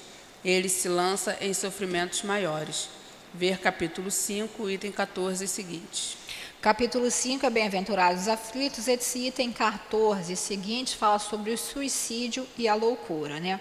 [0.45, 2.89] ele se lança em sofrimentos maiores.
[3.35, 6.20] Ver capítulo 5, item 14 e seguintes.
[6.61, 12.75] Capítulo 5 é Bem-aventurados aflitos, esse item 14 seguinte fala sobre o suicídio e a
[12.75, 13.59] loucura, né?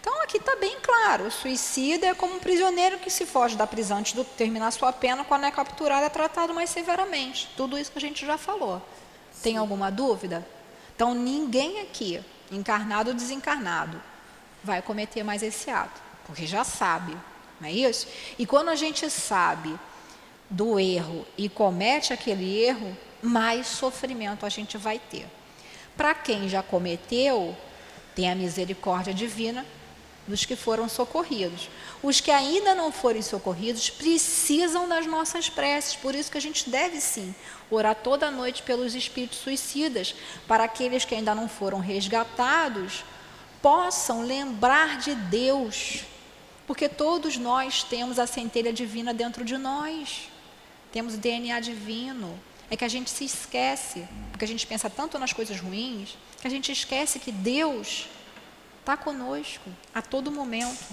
[0.00, 3.66] Então aqui está bem claro, o suicida é como um prisioneiro que se foge da
[3.66, 7.50] prisão antes de terminar sua pena, quando é capturado é tratado mais severamente.
[7.56, 8.80] Tudo isso que a gente já falou.
[9.32, 9.42] Sim.
[9.42, 10.46] Tem alguma dúvida?
[10.94, 14.00] Então ninguém aqui, encarnado ou desencarnado,
[14.62, 17.16] vai cometer mais esse ato, porque já sabe,
[17.60, 18.06] não é isso?
[18.38, 19.76] E quando a gente sabe
[20.48, 25.26] do erro e comete aquele erro, mais sofrimento a gente vai ter.
[25.96, 27.56] Para quem já cometeu,
[28.14, 29.64] tem a misericórdia divina
[30.26, 31.68] dos que foram socorridos.
[32.02, 36.68] Os que ainda não forem socorridos precisam das nossas preces, por isso que a gente
[36.68, 37.34] deve sim
[37.70, 40.14] orar toda noite pelos espíritos suicidas,
[40.46, 43.04] para aqueles que ainda não foram resgatados
[43.62, 46.04] possam lembrar de Deus,
[46.68, 50.28] porque todos nós temos a centelha divina dentro de nós
[50.96, 52.40] temos o DNA divino.
[52.70, 56.46] É que a gente se esquece, porque a gente pensa tanto nas coisas ruins, que
[56.46, 58.08] a gente esquece que Deus
[58.80, 60.86] está conosco a todo momento.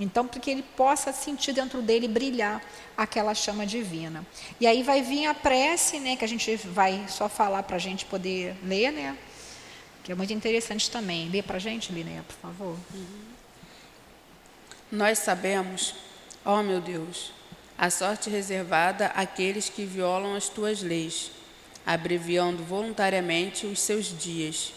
[0.00, 2.62] Então, para que ele possa sentir dentro dele brilhar
[2.96, 4.26] aquela chama divina.
[4.58, 7.78] E aí vai vir a prece, né, que a gente vai só falar para a
[7.78, 9.18] gente poder ler, né?
[10.02, 11.28] Que é muito interessante também.
[11.28, 12.76] Lê para a gente, Linéia, por favor.
[14.90, 15.94] Nós sabemos,
[16.42, 17.38] ó oh, meu Deus,
[17.80, 21.30] a sorte reservada àqueles que violam as tuas leis,
[21.86, 24.74] abreviando voluntariamente os seus dias.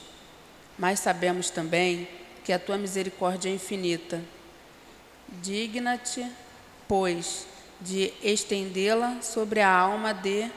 [0.79, 2.07] Mas sabemos também
[2.45, 4.21] que a tua misericórdia é infinita.
[5.27, 6.25] Digna-te,
[6.87, 7.45] pois,
[7.81, 10.49] de estendê-la sobre a alma de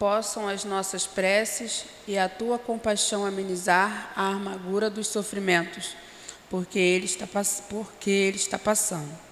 [0.00, 5.94] possam as nossas preces e a tua compaixão amenizar a amargura dos sofrimentos,
[6.48, 7.28] porque ele está,
[7.68, 9.29] porque ele está passando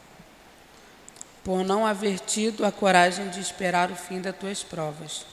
[1.48, 5.24] por não haver tido a coragem de esperar o fim das tuas provas.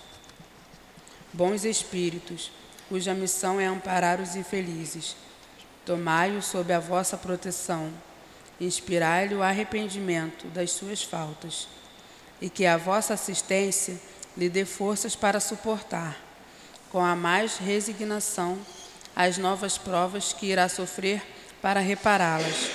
[1.33, 2.53] Bons espíritos,
[2.87, 5.13] cuja missão é amparar os infelizes,
[5.85, 7.91] tomai-o sob a vossa proteção,
[8.61, 11.67] inspirai-lhe o arrependimento das suas faltas,
[12.39, 13.99] e que a vossa assistência
[14.37, 16.17] lhe dê forças para suportar,
[16.93, 18.57] com a mais resignação,
[19.13, 21.21] as novas provas que irá sofrer
[21.61, 22.69] para repará-las.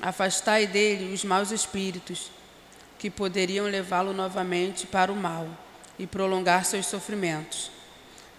[0.00, 2.37] Afastai dele os maus espíritos
[2.98, 5.48] que poderiam levá-lo novamente para o mal
[5.98, 7.70] e prolongar seus sofrimentos,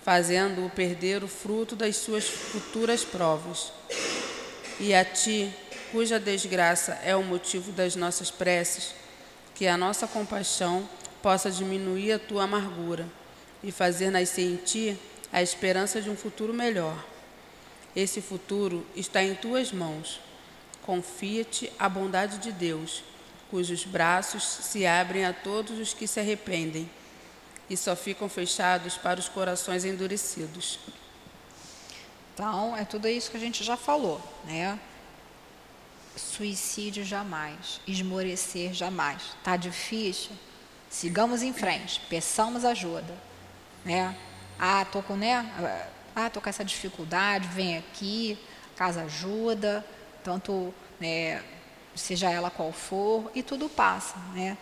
[0.03, 3.71] fazendo-o perder o fruto das suas futuras provas.
[4.79, 5.53] E a ti,
[5.91, 8.93] cuja desgraça é o motivo das nossas preces,
[9.55, 10.87] que a nossa compaixão
[11.21, 13.07] possa diminuir a tua amargura
[13.63, 14.97] e fazer nascer em ti
[15.31, 16.97] a esperança de um futuro melhor.
[17.95, 20.19] Esse futuro está em tuas mãos.
[20.81, 23.03] Confia-te a bondade de Deus,
[23.49, 26.89] cujos braços se abrem a todos os que se arrependem
[27.69, 30.79] e só ficam fechados para os corações endurecidos.
[32.33, 34.79] Então, é tudo isso que a gente já falou, né?
[36.15, 39.21] Suicídio jamais, esmorecer jamais.
[39.43, 40.31] Tá difícil?
[40.89, 43.13] Sigamos em frente, peçamos ajuda,
[43.85, 44.15] né?
[44.57, 45.85] Ah, tô com, né?
[46.15, 48.37] Ah, tô com essa dificuldade, vem aqui,
[48.75, 49.85] casa ajuda,
[50.23, 51.43] tanto, né,
[51.99, 54.57] seja ela qual for, e tudo passa, né?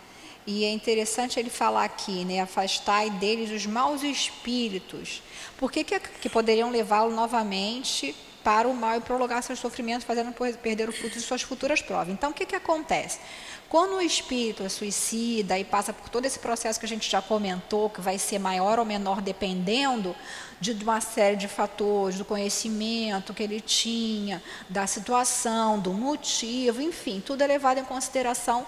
[0.46, 2.40] E é interessante ele falar aqui, né?
[2.40, 5.22] Afastai deles os maus espíritos.
[5.58, 10.32] Por que, que, que poderiam levá-lo novamente para o mal e prolongar seus sofrimentos, fazendo
[10.62, 12.14] perder o fruto de suas futuras provas?
[12.14, 13.20] Então, o que, que acontece?
[13.68, 17.22] Quando o espírito é suicida e passa por todo esse processo que a gente já
[17.22, 20.16] comentou, que vai ser maior ou menor dependendo
[20.60, 27.22] de uma série de fatores, do conhecimento que ele tinha, da situação, do motivo, enfim,
[27.24, 28.66] tudo é levado em consideração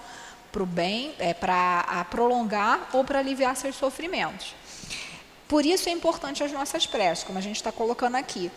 [0.52, 4.54] para o bem, é, para prolongar ou para aliviar seus sofrimentos.
[5.48, 8.50] Por isso é importante as nossas preces, como a gente está colocando aqui.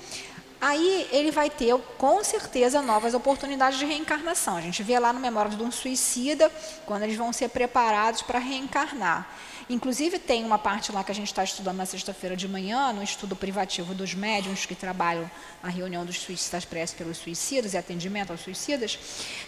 [0.62, 4.56] Aí ele vai ter, com certeza, novas oportunidades de reencarnação.
[4.56, 6.50] A gente vê lá no Memórias de um Suicida,
[6.86, 9.28] quando eles vão ser preparados para reencarnar.
[9.70, 13.02] Inclusive, tem uma parte lá que a gente está estudando na sexta-feira de manhã, no
[13.02, 15.30] estudo privativo dos médiums que trabalham
[15.62, 19.00] na reunião dos suicidas preces pelos suicidas e atendimento aos suicidas,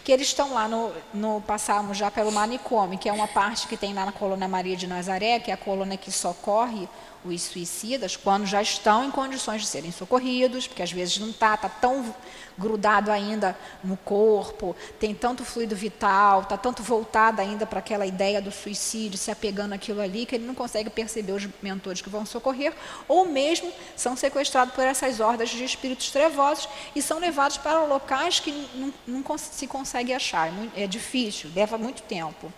[0.04, 3.76] que eles estão lá no, no passamos já pelo manicômio, que é uma parte que
[3.76, 6.88] tem lá na colônia Maria de Nazaré, que é a colônia que socorre
[7.26, 11.56] os suicidas quando já estão em condições de serem socorridos, porque às vezes não está,
[11.56, 12.14] está tão
[12.58, 18.42] grudado ainda no corpo, tem tanto fluido vital, está tanto voltado ainda para aquela ideia
[18.42, 22.26] do suicídio, se apegando àquilo ali, que ele não consegue perceber os mentores que vão
[22.26, 22.74] socorrer,
[23.08, 28.40] ou mesmo são sequestrados por essas hordas de espíritos trevosos e são levados para locais
[28.40, 32.52] que não, não se consegue achar, é difícil, leva muito tempo.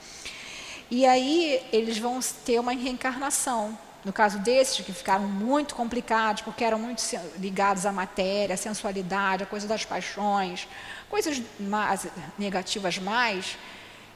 [0.89, 3.77] E aí eles vão ter uma reencarnação,
[4.07, 7.03] no caso desses, que ficaram muito complicados, porque eram muito
[7.37, 10.65] ligados à matéria, à sensualidade, à coisa das paixões,
[11.09, 12.07] coisas mais,
[12.39, 13.57] negativas mais,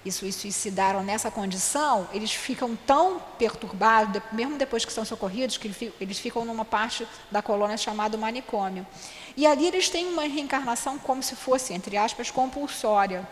[0.05, 5.93] e se suicidaram nessa condição, eles ficam tão perturbados, mesmo depois que são socorridos, que
[5.99, 8.87] eles ficam numa parte da colônia chamada manicômio.
[9.35, 13.27] E ali eles têm uma reencarnação como se fosse, entre aspas, compulsória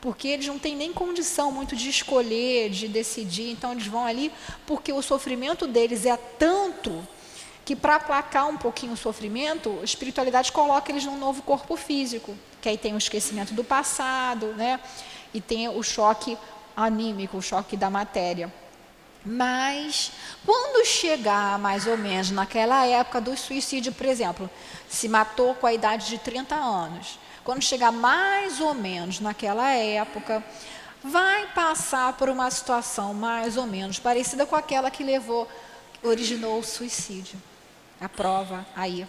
[0.00, 4.32] porque eles não têm nem condição muito de escolher, de decidir, então eles vão ali
[4.66, 7.06] porque o sofrimento deles é tanto
[7.64, 12.36] que para aplacar um pouquinho o sofrimento, a espiritualidade coloca eles num novo corpo físico,
[12.60, 14.80] que aí tem o esquecimento do passado, né?
[15.32, 16.36] E tem o choque
[16.76, 18.52] anímico, o choque da matéria.
[19.24, 20.12] Mas
[20.46, 24.48] quando chegar mais ou menos naquela época do suicídio, por exemplo,
[24.88, 30.42] se matou com a idade de 30 anos, quando chegar mais ou menos naquela época,
[31.02, 35.48] vai passar por uma situação mais ou menos parecida com aquela que levou,
[36.02, 37.40] originou o suicídio.
[38.00, 39.06] A prova aí.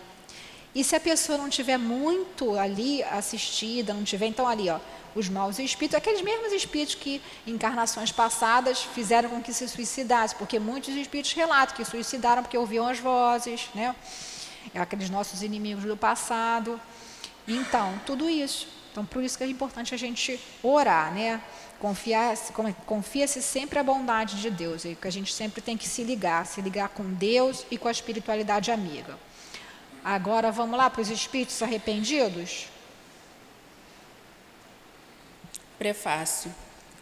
[0.73, 4.79] E se a pessoa não tiver muito ali assistida, não tiver então ali, ó,
[5.13, 10.33] os maus espíritos, aqueles mesmos espíritos que em encarnações passadas fizeram com que se suicidasse,
[10.35, 13.93] porque muitos espíritos relatam que suicidaram porque ouviam as vozes, né?
[14.73, 16.79] Aqueles nossos inimigos do passado.
[17.45, 18.67] Então, tudo isso.
[18.91, 21.41] Então, por isso que é importante a gente orar, né?
[21.79, 22.53] Confiar-se
[22.85, 26.03] confia -se sempre a bondade de Deus, e que a gente sempre tem que se
[26.03, 29.17] ligar, se ligar com Deus e com a espiritualidade amiga.
[30.03, 32.67] Agora vamos lá para os espíritos arrependidos?
[35.77, 36.53] Prefácio.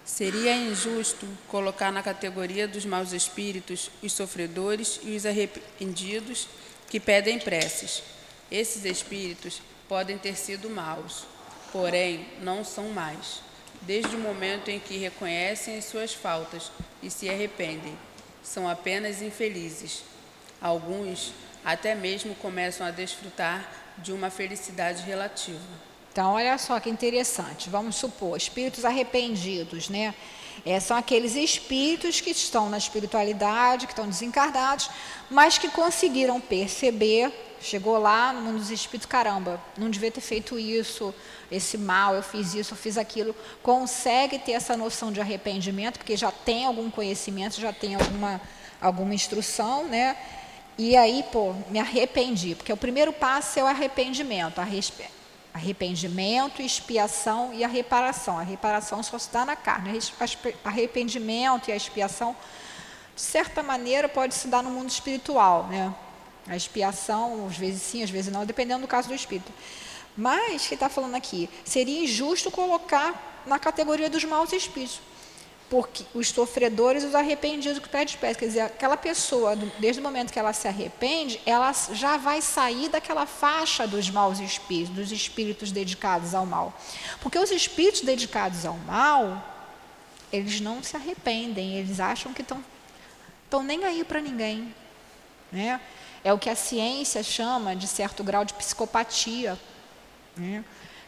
[0.04, 6.48] Seria injusto colocar na categoria dos maus espíritos os sofredores e os arrependidos
[6.90, 8.04] que pedem preces.
[8.52, 11.26] Esses espíritos podem ter sido maus,
[11.72, 13.42] porém não são mais,
[13.82, 16.72] desde o momento em que reconhecem as suas faltas
[17.04, 17.98] e se arrependem.
[18.44, 20.04] São apenas infelizes.
[20.60, 21.32] Alguns
[21.64, 25.60] até mesmo começam a desfrutar de uma felicidade relativa.
[26.12, 27.70] Então, olha só que interessante.
[27.70, 30.14] Vamos supor, espíritos arrependidos, né?
[30.66, 34.90] É, são aqueles espíritos que estão na espiritualidade, que estão desencarnados,
[35.30, 37.32] mas que conseguiram perceber
[37.62, 41.14] Chegou lá no mundo dos espíritos, caramba, não devia ter feito isso,
[41.52, 43.36] esse mal, eu fiz isso, eu fiz aquilo.
[43.62, 48.40] Consegue ter essa noção de arrependimento, porque já tem algum conhecimento, já tem alguma,
[48.80, 50.16] alguma instrução, né?
[50.80, 54.62] E aí, pô, me arrependi, porque o primeiro passo é o arrependimento,
[55.54, 58.40] Arrependimento, expiação e a reparação.
[58.40, 60.00] A reparação só se dá na carne.
[60.64, 62.34] Arrependimento e a expiação,
[63.14, 65.68] de certa maneira, pode se dar no mundo espiritual.
[65.68, 65.94] Né?
[66.48, 69.52] A expiação, às vezes sim, às vezes não, dependendo do caso do espírito.
[70.16, 75.02] Mas, que está falando aqui, seria injusto colocar na categoria dos maus espíritos
[75.70, 78.36] porque os sofredores os arrependidos que pede pés.
[78.36, 82.90] Quer dizer, aquela pessoa, desde o momento que ela se arrepende, ela já vai sair
[82.90, 86.74] daquela faixa dos maus espíritos, dos espíritos dedicados ao mal.
[87.22, 89.44] Porque os espíritos dedicados ao mal,
[90.34, 94.74] eles não se arrependem, eles acham que estão nem aí para ninguém.
[95.52, 95.80] Né?
[96.24, 99.58] É o que a ciência chama de certo grau de psicopatia.
[100.36, 100.64] Né?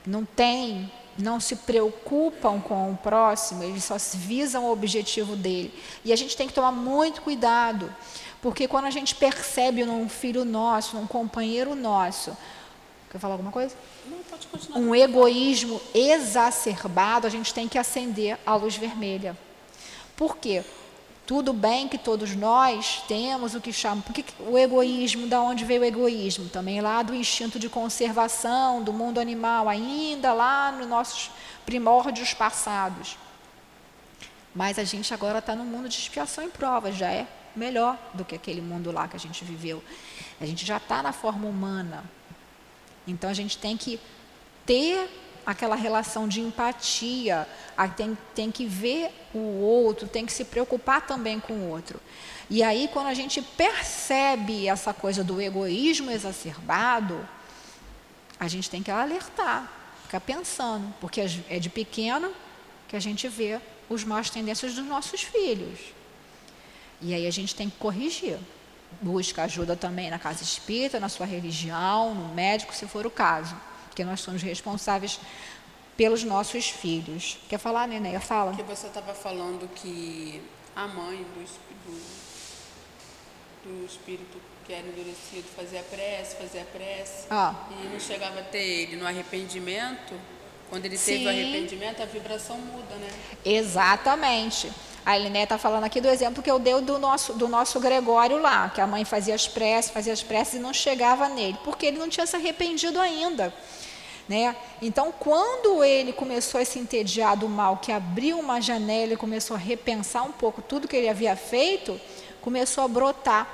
[0.06, 5.74] Não tem não se preocupam com o próximo, eles só visam o objetivo dele.
[6.04, 7.94] E a gente tem que tomar muito cuidado,
[8.42, 12.36] porque quando a gente percebe num filho nosso, num companheiro nosso,
[13.10, 13.76] quer falar alguma coisa?
[14.06, 14.80] Não, pode continuar.
[14.80, 19.38] Um egoísmo exacerbado, a gente tem que acender a luz vermelha.
[20.16, 20.64] Por quê?
[21.26, 24.02] Tudo bem que todos nós temos o que chama.
[24.02, 26.50] Porque o egoísmo, da onde veio o egoísmo?
[26.50, 31.32] Também lá do instinto de conservação do mundo animal, ainda lá nos nossos
[31.66, 33.18] primórdios passados.
[34.54, 38.26] Mas a gente agora está no mundo de expiação e prova, já é melhor do
[38.26, 39.84] que aquele mundo lá que a gente viveu.
[40.40, 42.04] A gente já está na forma humana.
[43.08, 44.00] Então a gente tem que
[44.66, 45.10] ter
[45.46, 47.48] aquela relação de empatia,
[47.96, 52.00] tem, tem que ver o outro, tem que se preocupar também com o outro.
[52.50, 57.28] E aí, quando a gente percebe essa coisa do egoísmo exacerbado,
[58.40, 59.72] a gente tem que alertar,
[60.04, 62.32] ficar pensando, porque é de pequeno
[62.88, 65.80] que a gente vê os más tendências dos nossos filhos.
[67.02, 68.38] E aí a gente tem que corrigir.
[69.02, 73.56] Busca ajuda também na casa espírita, na sua religião, no médico, se for o caso
[74.02, 75.20] porque nós somos responsáveis
[75.96, 77.38] pelos nossos filhos.
[77.48, 78.20] Quer falar, Neneia?
[78.20, 78.56] Fala.
[78.56, 80.42] Que você estava falando que
[80.76, 81.44] a mãe do,
[81.86, 82.02] do,
[83.66, 87.54] do espírito que era endurecido fazia prece, fazia prece ah.
[87.72, 90.16] e não chegava a ter ele no arrependimento.
[90.70, 91.12] Quando ele Sim.
[91.12, 93.10] teve o arrependimento, a vibração muda, né?
[93.46, 94.72] Exatamente.
[95.06, 98.40] A Eliné está falando aqui do exemplo que eu dei do nosso, do nosso Gregório
[98.40, 101.88] lá, que a mãe fazia as preces, fazia as preces e não chegava nele, porque
[101.88, 103.54] ele não tinha se arrependido ainda.
[104.32, 104.56] Né?
[104.82, 109.58] Então, quando ele começou a se entediar do mal, que abriu uma janela e começou
[109.58, 112.00] a repensar um pouco tudo que ele havia feito,
[112.40, 113.46] começou a brotar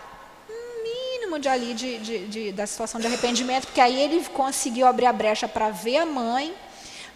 [0.47, 4.85] um mínimo de ali de, de, de, da situação de arrependimento, porque aí ele conseguiu
[4.85, 6.53] abrir a brecha para ver a mãe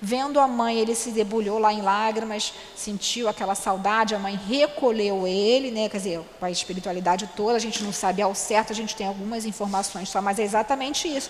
[0.03, 5.27] Vendo a mãe, ele se debulhou lá em lágrimas, sentiu aquela saudade, a mãe recolheu
[5.27, 5.87] ele, né?
[5.87, 9.45] quer dizer, a espiritualidade toda, a gente não sabe ao certo, a gente tem algumas
[9.45, 11.29] informações só, mas é exatamente isso.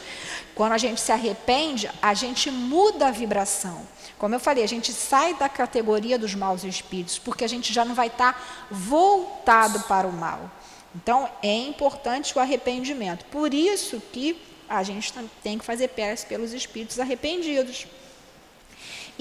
[0.55, 3.81] Quando a gente se arrepende, a gente muda a vibração.
[4.17, 7.83] Como eu falei, a gente sai da categoria dos maus espíritos, porque a gente já
[7.83, 10.49] não vai estar voltado para o mal.
[10.95, 13.25] Então, é importante o arrependimento.
[13.25, 15.13] Por isso que a gente
[15.43, 17.85] tem que fazer prece pelos espíritos arrependidos.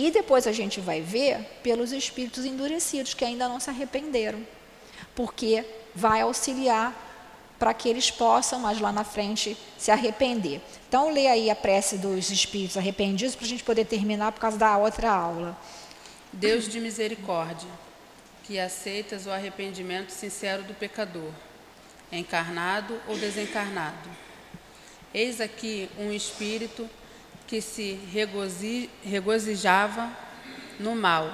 [0.03, 4.41] E depois a gente vai ver pelos espíritos endurecidos, que ainda não se arrependeram,
[5.15, 5.63] porque
[5.95, 6.97] vai auxiliar
[7.59, 10.63] para que eles possam, mais lá na frente, se arrepender.
[10.89, 14.57] Então, lê aí a prece dos espíritos arrependidos para a gente poder terminar por causa
[14.57, 15.55] da outra aula.
[16.33, 17.69] Deus de misericórdia,
[18.45, 21.31] que aceitas o arrependimento sincero do pecador,
[22.11, 24.09] encarnado ou desencarnado.
[25.13, 26.89] Eis aqui um espírito
[27.51, 27.99] que se
[29.05, 30.09] regozijava
[30.79, 31.29] no mal,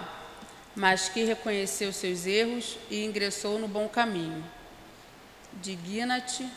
[0.75, 4.43] mas que reconheceu seus erros e ingressou no bom caminho.
[5.53, 6.49] Digna-te,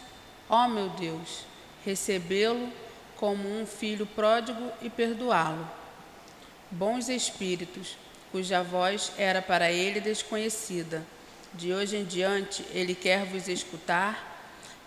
[0.50, 1.46] ó meu Deus,
[1.86, 2.72] recebê-lo
[3.18, 5.70] como um filho pródigo e perdoá-lo.
[6.72, 7.98] Bons espíritos,
[8.32, 11.06] cuja voz era para ele desconhecida,
[11.54, 14.39] de hoje em diante ele quer vos escutar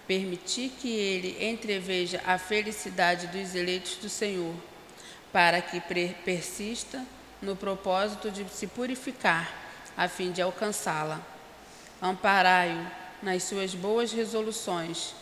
[0.07, 4.55] permitir que ele entreveja a felicidade dos eleitos do Senhor,
[5.33, 5.81] para que
[6.25, 7.05] persista
[7.41, 9.61] no propósito de se purificar,
[9.97, 11.21] a fim de alcançá-la.
[12.01, 12.87] Amparai-o
[13.23, 15.15] nas suas boas resoluções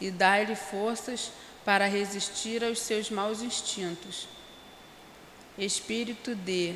[0.00, 1.30] e dai-lhe forças
[1.64, 4.28] para resistir aos seus maus instintos.
[5.58, 6.74] Espírito de,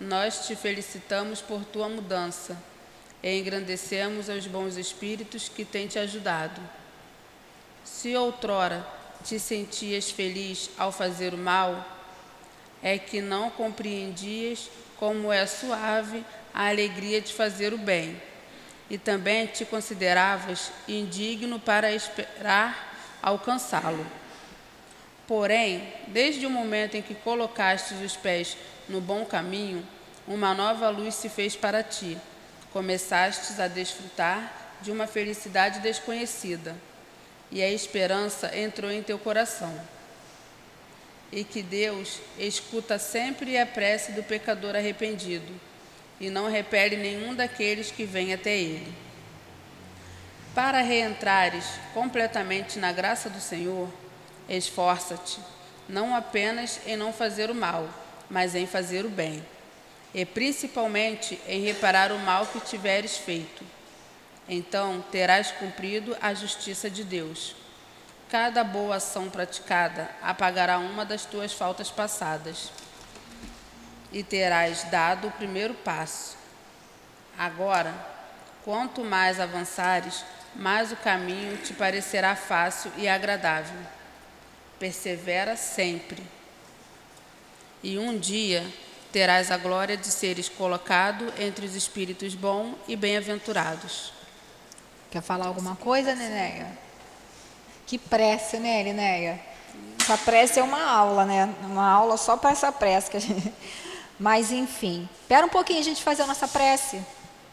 [0.00, 2.56] nós te felicitamos por tua mudança
[3.22, 6.60] engrandecemos aos bons espíritos que têm te ajudado.
[7.84, 8.86] Se outrora
[9.24, 11.84] te sentias feliz ao fazer o mal,
[12.82, 18.20] é que não compreendias como é suave a alegria de fazer o bem,
[18.90, 24.06] e também te consideravas indigno para esperar alcançá-lo.
[25.26, 28.56] Porém, desde o momento em que colocastes os pés
[28.88, 29.86] no bom caminho,
[30.26, 32.16] uma nova luz se fez para ti.
[32.72, 36.76] Começastes a desfrutar de uma felicidade desconhecida,
[37.50, 39.74] e a esperança entrou em teu coração.
[41.32, 45.52] E que Deus escuta sempre a prece do pecador arrependido,
[46.20, 48.92] e não repele nenhum daqueles que vêm até ele.
[50.54, 51.64] Para reentrares
[51.94, 53.88] completamente na graça do Senhor,
[54.48, 55.38] esforça-te,
[55.88, 57.88] não apenas em não fazer o mal,
[58.28, 59.44] mas em fazer o bem,
[60.14, 63.64] e principalmente em reparar o mal que tiveres feito.
[64.48, 67.54] Então terás cumprido a justiça de Deus.
[68.30, 72.70] Cada boa ação praticada apagará uma das tuas faltas passadas
[74.12, 76.36] e terás dado o primeiro passo.
[77.36, 77.94] Agora,
[78.64, 83.78] quanto mais avançares, mais o caminho te parecerá fácil e agradável.
[84.78, 86.22] Persevera sempre.
[87.82, 88.66] E um dia
[89.18, 94.12] terás a glória de seres colocado entre os espíritos bons e bem-aventurados.
[95.10, 96.78] Quer falar alguma coisa, Nenéia?
[97.84, 99.40] Que prece, né, Nenéia?
[100.00, 101.52] Essa prece é uma aula, né?
[101.64, 103.52] Uma aula só para essa prece que a gente...
[104.20, 107.04] Mas enfim, espera um pouquinho a gente fazer a nossa prece.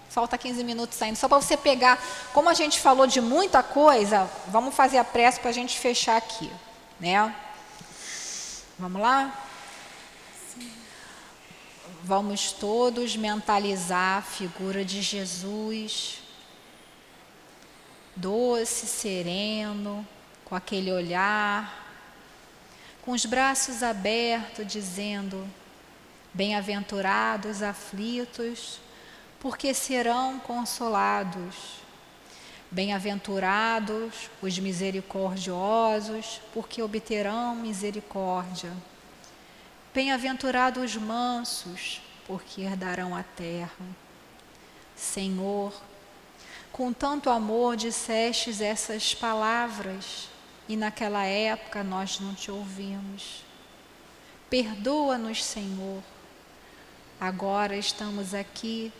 [0.08, 1.16] Falta 15 minutos saindo.
[1.16, 1.98] Só para você pegar,
[2.32, 6.18] como a gente falou de muita coisa, vamos fazer a prece para a gente fechar
[6.18, 6.52] aqui.
[7.00, 7.34] Né?
[8.78, 9.46] Vamos lá?
[12.08, 16.20] Vamos todos mentalizar a figura de Jesus,
[18.16, 20.08] doce, sereno,
[20.46, 21.84] com aquele olhar,
[23.02, 25.50] com os braços abertos, dizendo:
[26.32, 28.80] Bem-aventurados aflitos,
[29.40, 31.56] porque serão consolados.
[32.70, 38.72] Bem-aventurados os misericordiosos, porque obterão misericórdia.
[39.96, 43.72] Bem-aventurados os mansos, porque herdarão a terra.
[44.94, 45.72] Senhor,
[46.70, 50.28] com tanto amor dissestes essas palavras,
[50.68, 53.46] e naquela época nós não te ouvimos.
[54.50, 56.04] Perdoa-nos, Senhor.
[57.18, 58.92] Agora estamos aqui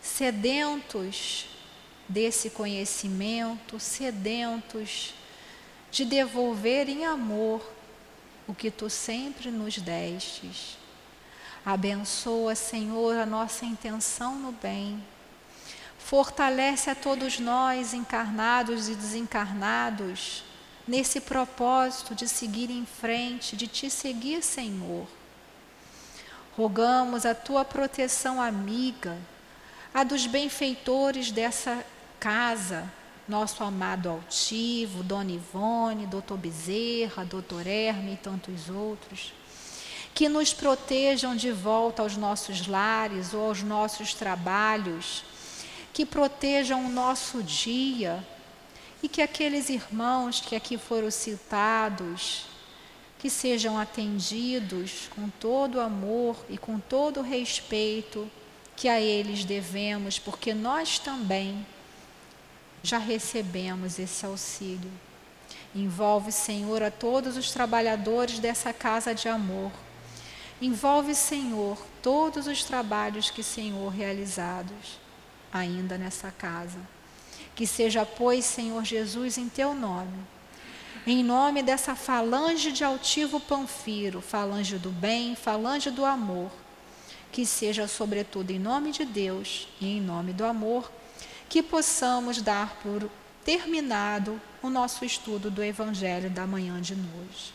[0.00, 1.44] sedentos
[2.08, 5.12] desse conhecimento, sedentos
[5.90, 7.75] de devolver em amor
[8.46, 10.78] o que tu sempre nos destes.
[11.64, 15.02] Abençoa, Senhor, a nossa intenção no bem.
[15.98, 20.44] Fortalece a todos nós, encarnados e desencarnados,
[20.86, 25.08] nesse propósito de seguir em frente, de te seguir, Senhor.
[26.56, 29.18] Rogamos a tua proteção amiga
[29.92, 31.82] a dos benfeitores dessa
[32.20, 32.90] casa,
[33.28, 39.32] nosso amado altivo, Dona Ivone, doutor Bezerra, doutor Herme e tantos outros,
[40.14, 45.24] que nos protejam de volta aos nossos lares ou aos nossos trabalhos,
[45.92, 48.24] que protejam o nosso dia
[49.02, 52.44] e que aqueles irmãos que aqui foram citados,
[53.18, 58.30] que sejam atendidos com todo amor e com todo respeito
[58.76, 61.66] que a eles devemos, porque nós também
[62.82, 64.90] já recebemos esse auxílio.
[65.74, 69.70] Envolve, Senhor, a todos os trabalhadores dessa casa de amor.
[70.60, 74.98] Envolve, Senhor, todos os trabalhos que, Senhor, realizados
[75.52, 76.78] ainda nessa casa.
[77.54, 80.18] Que seja, pois, Senhor Jesus, em teu nome.
[81.06, 86.50] Em nome dessa falange de altivo Panfiro, falange do bem, falange do amor
[87.36, 90.90] que seja, sobretudo, em nome de Deus e em nome do amor,
[91.48, 93.10] que possamos dar por
[93.44, 97.54] terminado o nosso estudo do Evangelho da manhã de hoje.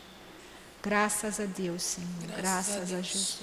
[0.82, 2.08] Graças a Deus, Senhor.
[2.36, 3.40] Graças, Graças a, a Jesus.